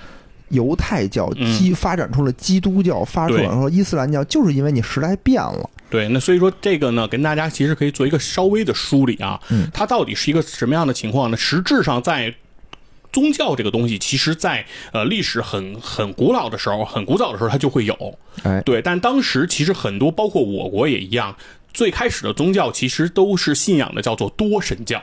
[0.52, 5.70] 犹太教基发展出了基督教，发展出了伊斯兰教，就是因为你时代变了。
[5.90, 9.40] 对，那所以说这个呢，跟大家其实可以做一个稍微的梳理啊。
[9.50, 11.36] 嗯，它到底是一个什么样的情况呢？
[11.36, 12.34] 实质上在。
[13.14, 18.18] 宗教这个东西，其实在呃历史很很古老的时候，很古早的时候，它就会有。
[18.44, 21.36] 哎，对，但当时其实很多，包括我国也一样，
[21.74, 25.02] 最开始的宗教其实都是信仰的叫做多神教，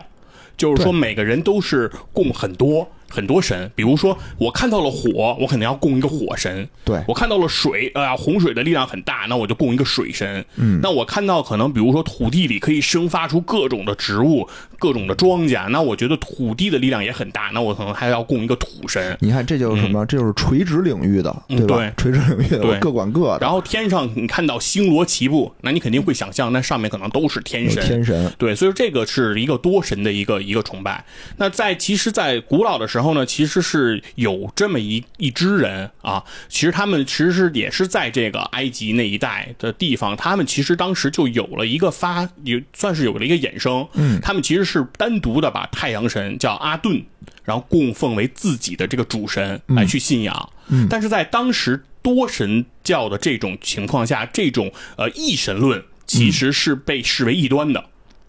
[0.57, 3.71] 就是说每个人都是供很多很多神。
[3.75, 6.69] 比如说，我看到了火，我可能要供一个火神。
[6.85, 10.45] 对我看到了水，呃，洪水的力量很大，那我就供一个水神。
[10.57, 14.49] 嗯，那我看到可能比如说土地里可以生发出各种的植物，
[14.79, 19.17] 各种的庄稼，那我觉得土地的力量也很大，那我可能还要供一个土神。
[19.21, 20.07] 你看，这就是什么？
[20.07, 21.93] 这就是垂直领域的，对吧？
[21.97, 23.39] 垂直领域的，各管各的。
[23.41, 27.83] 然后天上你看到星罗棋布，那你肯定会想象，那上面可能都是天神。
[27.85, 31.05] 天神，对，所以这个是一个多神的一个一个崇拜。
[31.37, 43.87] 那在其实，在古老的时候呢，其实是有这么一一支人啊，其实他们其实是也是在这个埃及那一带的地方，他们其实当时就有了一个发，也算是有了一个衍生。
[43.95, 47.03] 嗯，他们其实是单独的把太阳神叫阿顿，
[47.43, 50.53] 然后供奉为自己的这个主神来去信仰。
[50.69, 57.87] 嗯，但是在当时多神教的这种情况下，这种呃异神论其实是被视为异端的。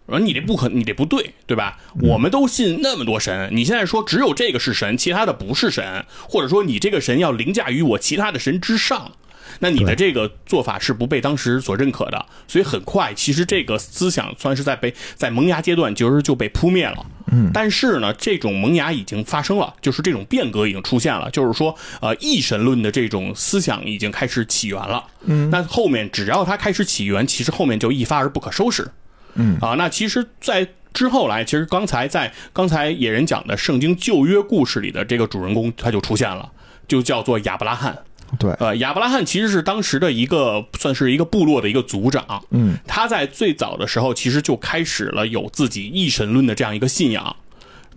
[0.07, 1.77] 说你这不可，你这不对，对吧？
[2.01, 9.11] 我们都信那么多神，你现在说只有这个是神，其他的不是神，或者说你这个神要凌驾于我其他的神之上。
[9.59, 17.05] 那你的这个做法是不被当时所认可的，所以很快，其实这个思想算是在被在萌芽阶段，就是就被扑灭了。
[17.31, 25.03] 嗯，但是呢，这种萌芽已经发生了，就是这种变革已经出现了，就是说，呃，异神论的这种思想已经开始起源了。
[25.25, 28.89] 嗯，那后面只要它开始起源，其实后面就一发而不可收拾。
[29.35, 36.49] 嗯，啊，那其实，在之后来，其实刚才在刚才野人讲的圣经旧约故事里的这个主人公，他就出现了，
[36.87, 37.95] 就叫做亚伯拉罕。
[38.37, 47.35] 对，呃，亚伯拉罕其实是当时的一个算是一个部落的一个族长，嗯，他在最早的时候其实就开始了有自己一神论的这样一个信仰，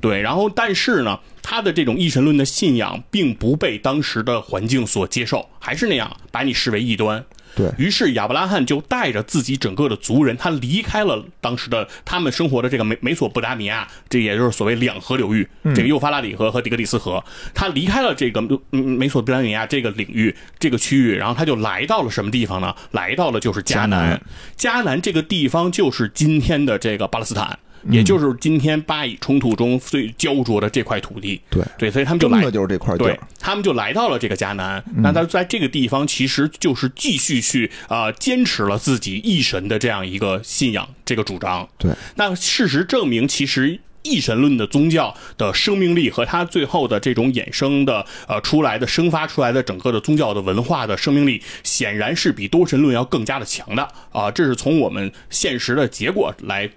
[0.01, 7.25] 对，然后但是呢，他的这种一神论的信仰并不被当时的环境所接受，还是那样把你视为异端。
[7.55, 17.23] 对于是，亚伯拉罕就带着自己整个的族人，他离开了当时的他们生活的这个美美索不达米亚，这也就是所谓两河流域，这个幼发拉底河和底格里斯河，
[17.53, 18.41] 他离开了这个
[18.71, 22.75] 美索不达米亚这个领域这个区域，然后他就来到了什么地方呢？
[22.93, 24.21] 来到了就是迦南，
[24.57, 27.59] 迦南这个地方就是今天的这个巴勒斯坦。
[27.91, 31.63] 也就是今天巴以冲突中最焦灼的这块土地，对。
[31.79, 34.83] 对，所以他们就来，就是这块地对，他们就来到了这个迦南。
[34.99, 41.69] 那他在这个地方，其实就是继续去啊，坚持了自己一神的这样一个信仰，这个主张。
[41.79, 54.31] 对，那事实证明，其实一神论的宗教的生命力和它最后的这种衍生的呃出来的生发出来的整个的宗教的文化的生命力，显然是比多神论要更加的强的啊！
[54.31, 56.71] 这是从我们现实的结果来。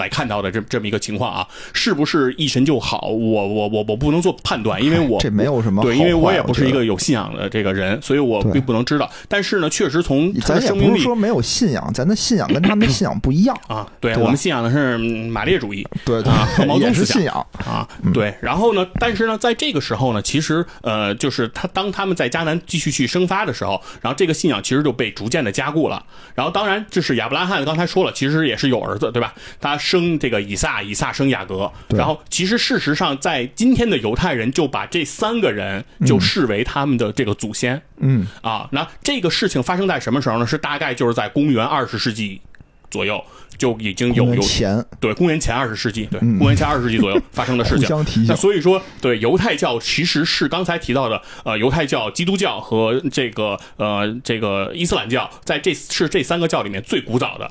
[0.00, 3.08] 来看到的这这么一个情况啊，是不是一神就好？
[3.08, 9.08] 我我我我不能做判断，因为我这没有什么对，因为我也不是一个有信仰的这个人，所以我并不能知道。
[9.28, 13.86] 但是呢，确实从咱也不是说没有信仰，咱的信仰跟他们的信仰不一样啊。
[14.00, 17.86] 对我们信仰的是马列主义，对啊，毛泽东思信仰啊。
[18.14, 26.02] 对，然后呢，但是呢，在这个时候呢，其实呃，就是他当他们在迦南继续去生发的时候，然后这个信仰其实就被逐渐的加固了。
[26.34, 29.34] 然后当然，就是亚伯拉罕刚才说了，其实也是有儿子，对吧？
[29.60, 29.76] 他。
[29.90, 37.82] 生这个以撒，以撒生雅各，然后其实事实上，在今天的犹太人就把这三个人就视为他们的这个祖先。
[37.98, 40.46] 嗯啊，那这个事情发生在什么时候呢？
[40.46, 42.40] 是大概就是在公元二十世纪
[42.88, 43.22] 左右
[43.58, 48.26] 就已经有有前对公元前二十世纪对公元前二十世纪左右 发生的事情。
[48.26, 57.50] 那所以说，对犹太教其实是刚才提到的呃犹太教、基督教和这个呃这个伊斯兰教，在这是这三个教里面最古早的。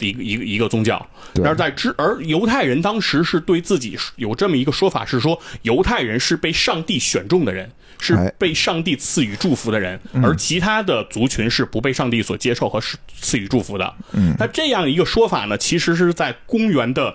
[0.00, 1.06] 一个一个一个宗教，
[1.44, 7.70] 而在之而犹太人当时是对自己有这么一个说法，是说犹太人是被上帝选中的人，
[8.00, 12.80] 是被上帝赐予祝福的人，而其他的族群是不被上帝所接受和
[13.20, 13.94] 赐予祝福的。
[14.12, 17.14] 嗯，那这样一个说法呢，其实是在公元的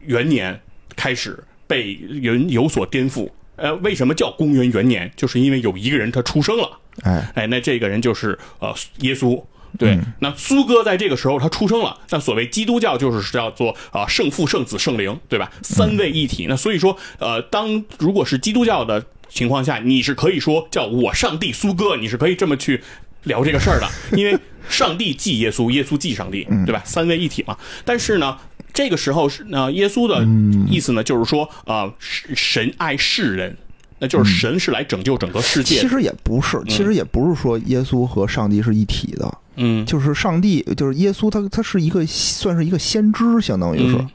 [0.00, 0.60] 元年
[0.94, 3.28] 开始被人有所颠覆。
[3.56, 5.10] 呃，为什么叫公元元年？
[5.16, 6.78] 就是因为有一个人他出生了。
[7.02, 9.42] 哎哎，那这个人就是呃耶稣。
[9.78, 11.96] 对，那苏哥在这个时候他出生了。
[12.10, 15.50] 那所谓基督教就是叫做啊圣父、圣子、圣灵，对吧？
[15.62, 16.46] 三位一体。
[16.48, 22.82] 那所以说，呃，当如果是基督教的情况下，你是可以说叫我上帝苏哥，你是可以这么去
[23.24, 26.82] 聊这个事儿的， 因为上帝即耶稣，耶稣即上帝，对吧？
[26.84, 27.56] 三位一体嘛。
[27.84, 28.36] 但是呢，
[28.72, 30.26] 这个时候是那耶稣的
[30.70, 33.56] 意思呢，就是说啊，神爱世人。
[34.00, 35.76] 那就是神是来拯救整个世界。
[35.76, 39.32] 其实也不是，其实也不是说耶稣和上帝是一体的。
[39.56, 44.06] 嗯，就是上帝，就是耶稣，他他是一个算是一个先知，相当于是，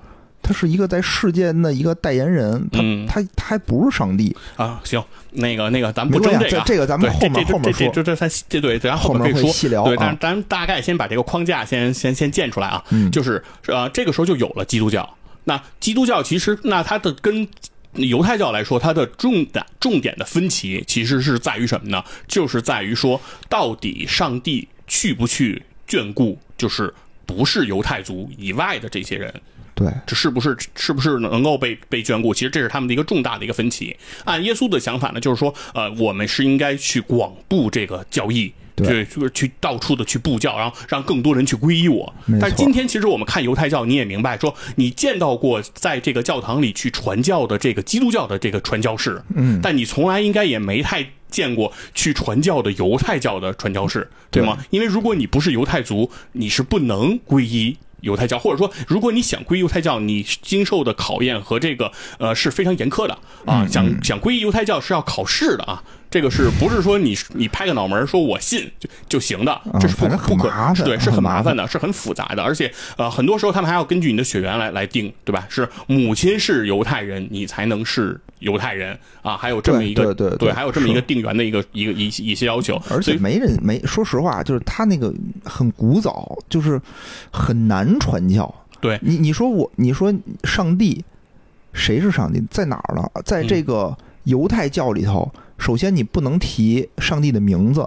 [0.41, 2.67] 他是一个在世间的一个代言人。
[2.71, 4.81] 他他他还不是上帝啊。
[4.83, 7.87] 行，那个那个，咱们不争这个，这个咱们后面后面说。
[7.89, 9.83] 这这这这对，咱后面可以说细聊。
[9.83, 12.83] 对，但是咱大概先把这个框架先先先建出来啊。
[13.11, 15.07] 就是呃，这个时候就有了基督教。
[15.43, 17.47] 那基督教其实那它的根。
[17.95, 22.03] 犹太教来说，它的重点重点的分歧其实是在于什么呢？
[22.27, 23.19] 就是在于说，
[23.49, 26.93] 到底上帝去不去眷顾，就是
[27.25, 29.33] 不是犹太族以外的这些人，
[29.73, 32.33] 对，这是不是是不是能够被被眷顾？
[32.33, 33.95] 其实这是他们的一个重大的一个分歧。
[34.25, 38.53] 按耶稣的想法呢，就是说，呃，我们是应该去广布这个教义。
[38.75, 42.13] 对，就是去到处的去布教，然后让更多人去皈依我。
[42.41, 54.57] 但是今天其实我们看犹太教，你也明白，说你见到过在这个教堂里去传教的这个基督教的这个传教士，嗯，但你从来应该也没太见过去传教的犹太教的传教士，对吗？
[54.69, 63.65] 因为如果你不是犹太族，你是不能皈依犹太教，或者说如果你想皈依犹太教，你经受的考验和这个呃是非常严苛的啊。
[63.67, 65.81] 想想皈依犹太教是要考试的啊。
[66.15, 69.61] 这个是不是说你你拍个脑门说我信就就行的？
[69.81, 70.49] 这是不不可
[70.85, 75.45] 对，是很麻烦的，是很复杂的，而且呃，很多时候他们还要根据你的血缘来来定，对吧？
[75.49, 82.81] 是母亲是犹太人，你才能是犹太人啊，还有这么一个对对，还有这么一个定员的一个一个一一些要求。
[82.89, 85.13] 而且没人没说实话，就是他那个
[85.43, 86.81] 很古早，就是
[87.29, 88.55] 很难传教。
[88.79, 90.13] 对你你说我你说
[90.45, 91.03] 上帝
[91.73, 93.03] 谁是上帝在哪儿呢？
[93.25, 93.93] 在这个
[94.23, 95.29] 犹太教里头。
[95.57, 97.81] 首先，你不能提上帝的名字；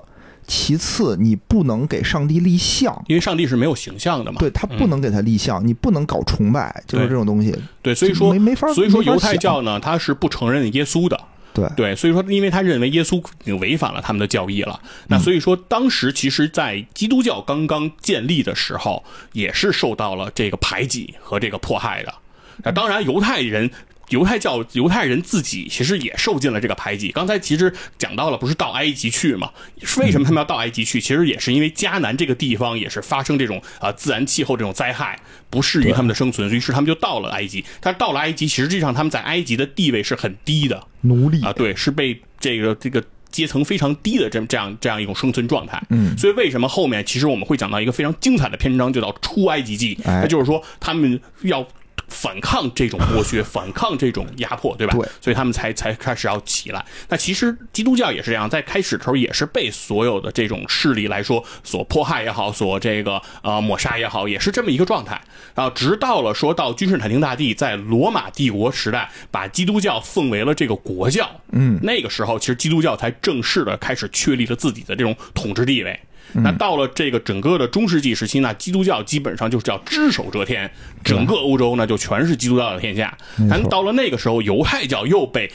[0.47, 4.39] 其次，你不能给上帝立像，因为上帝是没有形象的嘛。
[4.41, 7.55] 对他不能给他立像，你不能搞崇拜，就是这种东西。
[7.83, 8.73] 对，所以说没没法。
[8.73, 11.21] 所以说，犹太教呢，他是不承认耶稣的。
[11.53, 14.81] 对对，所以说，因为他认为耶稣已经违反了他们的教义了。
[15.09, 22.15] 那所以说，当时其实，在基督教刚刚建立的时候，也是受到了这个排挤和这个迫害的。
[22.63, 23.71] 那当然，犹太人。
[24.11, 27.11] 犹太教犹太人自己其实也受尽了这个排挤。
[27.13, 29.51] 刚才其实讲到了，不是到埃及去嘛？
[29.99, 31.01] 为什么他们要到埃及去？
[31.01, 35.19] 其实也是因为迦南这个地方也是发生这种啊自然气候这种灾害，
[35.51, 37.65] 不适于他们的生存，于是他们就到了埃及。
[37.81, 45.83] 但是到了埃及，实际上他们在埃及的地位是很低的，奴隶啊，对，是被这个这个阶层非常低的这这样这样一种生存状态。
[45.91, 51.67] 嗯，所以为什么后面其实我们会讲到一个非常精彩的篇章，就叫出埃及记，那就是说他们要。
[52.09, 54.95] 反抗这种剥削，反抗这种压迫，对吧？
[54.99, 56.85] 对，所以他们才才开始要起来。
[57.09, 65.21] 那其实基督教也是这样，在开始的时候也是被所有的这种势力来说所迫害也好，所这个呃抹杀也好，也是这么一个状态。
[65.55, 76.01] 然后直到了说到君士坦丁大帝在罗马帝国时代把基督教奉为了这个国教，嗯，那个时候其实基督教才正式的开始确立了自己的这种统治地位。
[76.35, 80.71] 那到了这个整个的中世纪时期呢，基督教基本上就是叫只手遮天，
[81.03, 83.17] 整个欧洲呢就全是基督教的天下。
[83.49, 85.51] 但到了那个时候，犹太教又被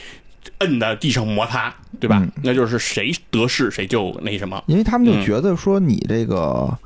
[0.60, 2.26] 摁在地上摩擦，对吧？
[2.42, 4.62] 那就是谁得势谁就那什么。
[4.68, 6.78] 因为他们就觉得说，你这个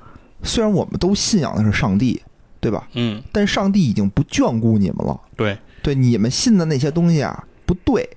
[0.44, 2.22] 虽然我们都信仰的是上帝，
[2.60, 2.88] 对吧？
[2.94, 5.20] 嗯，但上帝已经不眷顾你们了。
[5.36, 8.08] 对，对，你们信的那些东西啊，不对。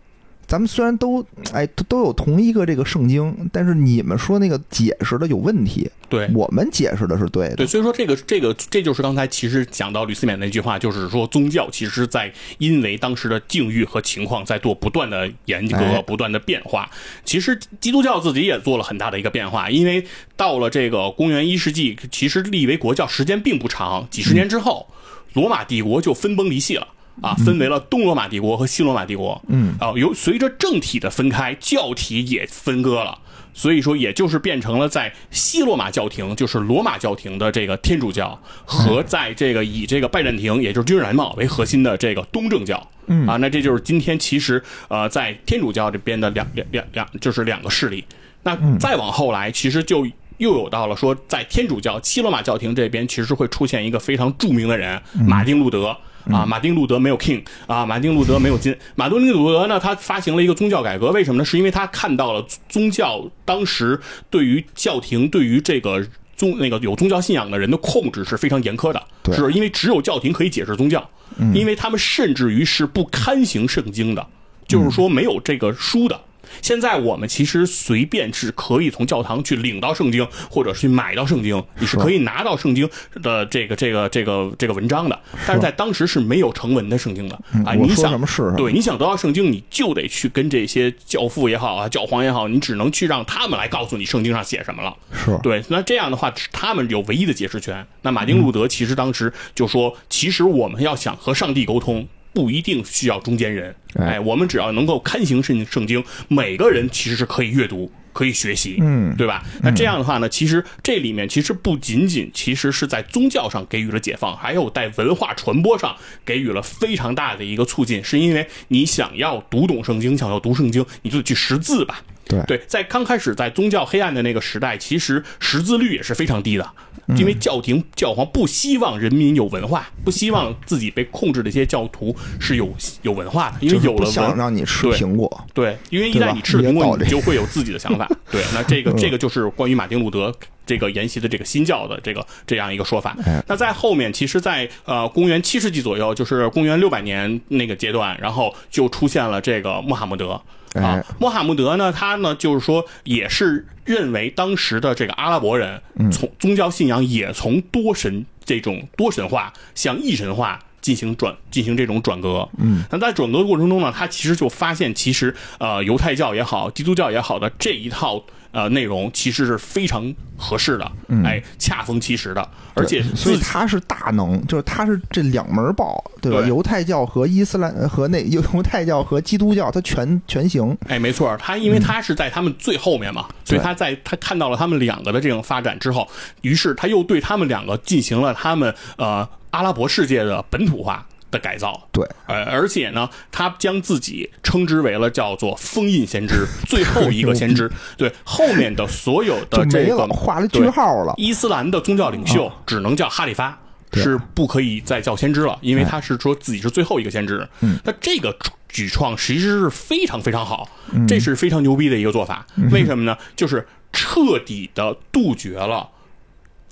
[0.50, 7.54] 咱们虽然都哎都都有同一个这个圣经，但是你们说那个解释的有问题，对我们解释的是对的。
[7.54, 16.90] 对，所以说这个这个这就是刚才其实讲到吕思勉那句话，就是说宗教其实在因为当时的境遇和情况在做不断的严格、不断的变化。
[17.24, 20.04] 其实基督教自己也做了很大的一个变化，因为
[20.36, 24.88] 到了这个公元一世纪，其实立为国教时间并不长，几十年之后，
[25.34, 26.88] 罗马帝国就分崩离析了。
[27.20, 29.40] 啊，分为了东罗马帝国和西罗马帝国。
[29.48, 33.18] 嗯，啊，由随着政体的分开，教体也分割了，
[33.52, 42.90] 所以说也就是变成了在西罗马教廷，就是罗马教廷的这个天主教，和在这个以这个拜占庭，也就是君士坦丁为核心的这个东正教。
[43.06, 48.04] 嗯，啊，那这就是今天其实呃在天主教这边的两两两两就是两个势力。
[48.42, 50.06] 那再往后来，其实就
[50.38, 55.94] 又有到了说，在天主教西罗马教廷这边，其实会出现一个非常著名的人，马丁路德。
[56.30, 58.76] 啊，马丁路德没有 king 啊，马丁路德没有金。
[58.94, 61.44] 马丁路德呢，他发行了一个宗教改革，为什么呢？
[61.44, 63.98] 是因为他看到了宗教当时
[64.28, 66.06] 对于教廷、对于这个
[66.36, 69.02] 宗那个有宗教信仰的人的控制是非常严苛的，
[69.32, 71.08] 是因为只有教廷可以解释宗教，
[71.54, 74.26] 因为他们甚至于是不刊行圣经的，
[74.66, 76.20] 就是说没有这个书的。
[76.62, 82.88] 现在我们其实随便是可以从教堂去领到圣经，或者去买到圣经，你是可以拿到圣经
[83.22, 85.18] 的这个这个这个这个文章的。
[85.46, 87.34] 但是在当时是没有成文的圣经的
[87.64, 87.74] 啊！
[87.74, 88.52] 你想什么是？
[88.56, 94.94] 对，你想得到圣经，你就得去跟这些教父也好啊，教皇也好，你只能去让他们来告诉你圣经上写什么了。
[95.12, 97.86] 是对，那这样的话，他们有唯一的解释权。
[98.02, 102.06] 那马丁路德其实当时就说，其实我们要想和上帝沟通。
[102.32, 109.44] 不一定需要中间人，哎，我们只要能够刊行圣圣经，每个人其实是可以阅读、可以学习，嗯，对吧？
[109.62, 122.02] 那这样的话呢，其实这里面其实不仅仅其实是在宗教上给予了解放，还有在文化传播上给予了非常大的一个促进，是因为你想要读懂圣经，想要读圣经，你就得去识字吧。
[122.30, 126.70] 对对，在刚开始在宗教黑暗的那个时代，其实识字率也是非常低的，
[127.16, 132.72] 因为教廷教皇不希望人民有文化，不希望自己被控制的一些教徒是有
[133.02, 134.30] 有文化的，因为有了想。
[134.36, 135.44] 让你吃对苹果。
[135.52, 138.08] 对，因为一旦你吃了苹果，你就会有自己的想法。
[138.30, 140.32] 对，那这个 嗯这个就是关于马丁路德
[140.70, 143.42] 这个沿袭的这个新教的这个这样一个说法哎。
[143.48, 150.30] 那在后面，其实在，呃公元七世纪左右，就是公元六百年那个阶段，然后就出现了这个穆罕默德。
[150.30, 150.42] 啊
[150.74, 162.48] 哎，穆罕默德呢，他呢就是说，也是认为当时的这个阿拉伯人从宗教信仰也从多神这种多神化向一神化进行转进行这种转革。
[162.58, 170.92] 嗯，那在转革的过程中呢，他其实就发现，其实呃犹太教也好，基督教也好的这一套呃内容其实是非常合适的，
[171.24, 176.40] 哎，恰逢其时的，而且所以他是大能，就是他是这两门报，对吧？
[176.40, 176.48] 对。
[176.48, 180.76] 犹太教和伊斯兰和那犹犹太教和基督教，他全全行。
[180.88, 186.08] 哎，没错，他因为他是在他们最后面嘛，所以他在他看到了他们两个的这种发展之后，
[186.42, 191.88] 于是他又对他们两个进行了他们呃阿拉伯世界的本土化的改造。
[191.92, 197.70] 对，呃，而且呢，他将自己称之为了叫做封印先知， 最后一个先知。
[197.96, 201.14] 对，后面的所有的这个画了句号了。
[201.16, 203.58] 伊斯兰的宗教领袖只能叫哈里发，
[203.90, 207.48] 对是不可以再叫先知了，因为他是说自己是最后一个先知。
[207.60, 208.36] 嗯，那这个
[208.68, 210.68] 举创其实是非常非常好，
[211.08, 212.46] 这是非常牛逼的一个做法。
[212.70, 213.16] 为什么呢？
[213.34, 215.88] 就是彻底的杜绝了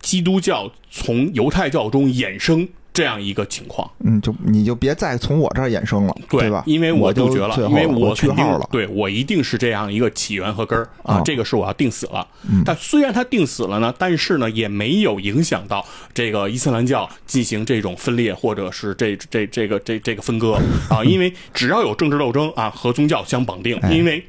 [0.01, 2.69] 基督教从犹太教中衍生
[2.99, 3.89] 这样一个情况。
[4.01, 6.65] 嗯，就你就别再从我这儿衍生了，对吧？
[6.67, 8.69] 因为我就杜绝了，因为我句肯定号了。
[8.73, 12.27] 对我一定是这样一个起源和根儿啊啊，这个是我要定死了。
[12.65, 20.59] 但虽然它定死了呢，但是呢也没有影响到这个伊斯兰教进行这种分裂或者是这这这个这这个分割
[20.91, 24.27] 啊， 因为只要有政治斗争啊和宗教相绑定，哎因为。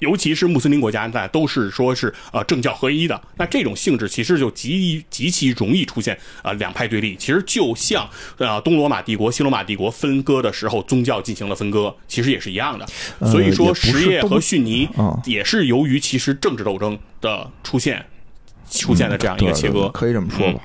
[0.00, 7.16] 尤其是穆斯林国家，那都是说是呃政教合一的，那这种性质其实就极极其容易出现啊、呃两派对立。
[7.16, 12.86] 其实就像呃东罗马帝国、西罗马帝国分割的时候，宗教进行了分割，其实也是一样的。
[13.20, 18.04] 呃所以说，什叶和逊尼啊也是由于其实政治斗争的出现，
[18.70, 19.86] 出现的这样一个切割。
[19.86, 20.60] 嗯可以这么说吧。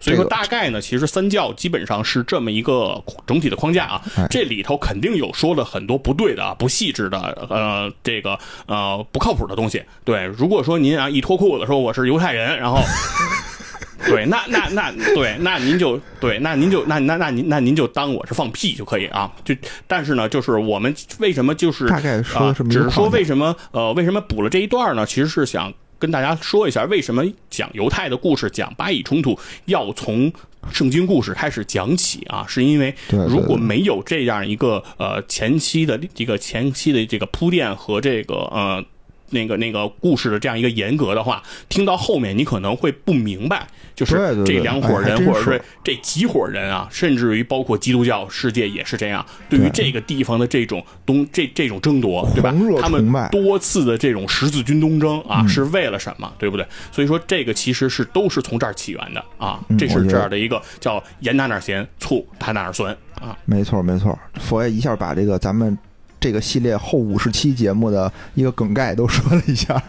[0.00, 4.26] 所以说，大概呢，其实三教基本上是这么一个整体的框架啊哎。
[4.30, 7.18] 这里头肯定有说了很多不对的啊、不细致的，
[7.50, 9.82] 呃，这个呃不靠谱的东西。
[10.04, 12.80] 对，如果说您啊一脱裤子说我是犹太人，然后。
[14.06, 19.30] 对，那那那对，那您就对，那您就那那那您那您就当我是放屁就可以啊。
[19.44, 19.52] 就
[19.88, 25.04] 但是呢，就是我们为什么就是大概说啊这么只是说为什么呃为什么补了这一段呢？
[25.04, 30.32] 其实是想跟大家说一下，为什么讲犹太的故事，讲巴以冲突要从
[30.72, 32.44] 圣经故事开始讲起啊？
[32.48, 38.84] 是因为如果没有这样一个呃前期的这个前期的这个铺垫和这个呃。
[39.30, 52.54] 那个那个故事的这样一个严格的话，听到后面你可能会不明白，就是这两伙人，或者是这几伙人啊，甚至于包括基督教世界也是这样，对于这个地方的这种东这这种争夺，对吧？
[52.80, 56.32] 他们多次的这种十字军东征啊，嗯是为了什么？
[56.38, 56.66] 对不对？
[56.92, 63.36] 所以说这个其实是都是从这儿起源的啊，嗯这是这样的一个叫盐哪哪咸，醋打哪哪酸啊。
[63.44, 65.76] 没错没错，佛爷一下把这个咱们
[66.20, 69.82] 这个系列后五十期节目的一个梗概都说了一下。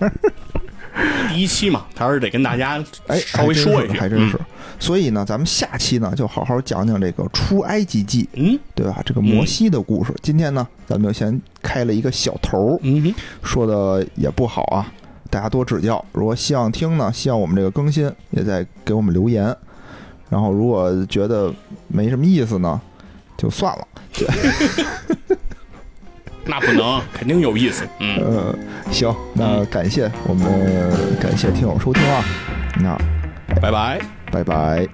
[1.30, 4.38] 第一期嘛，还是得跟大家哎，稍微说一下，还真是。
[4.80, 9.01] 所以呢，咱们下期呢就好好讲讲这个出埃及记，嗯对吧？
[9.05, 10.13] 这个摩西的故事。
[10.21, 14.91] 今天呢，咱们就先开了一个小头儿，嗯哼，说的也不好啊，
[15.30, 16.03] 大家多指教。
[16.11, 19.55] 如果希望听呢，希望我们这个更新，也在给我们留言。
[20.30, 21.53] 然后如果觉得
[21.88, 22.82] 没什么意思呢，
[23.38, 23.88] 就算了。
[26.49, 27.88] 那不能，肯定有意思。
[27.99, 28.55] 嗯，呃，
[28.91, 30.49] 行，那感谢我们
[31.19, 32.23] 感谢听友收听啊，
[32.81, 32.97] 那
[33.61, 34.01] 拜拜。
[34.31, 34.88] 拜拜。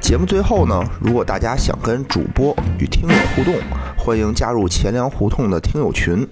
[0.00, 3.54] 节目最后呢，如果大家想跟主播与听友互动，
[3.98, 6.26] 欢迎加入钱粮胡同的听友群，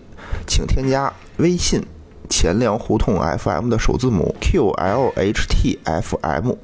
[0.47, 1.83] 请添加微信
[2.31, 6.57] “钱粮胡同 FM” 的首字母 QLHTFM，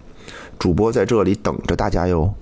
[0.59, 2.33] 主播在这里等着大家哟。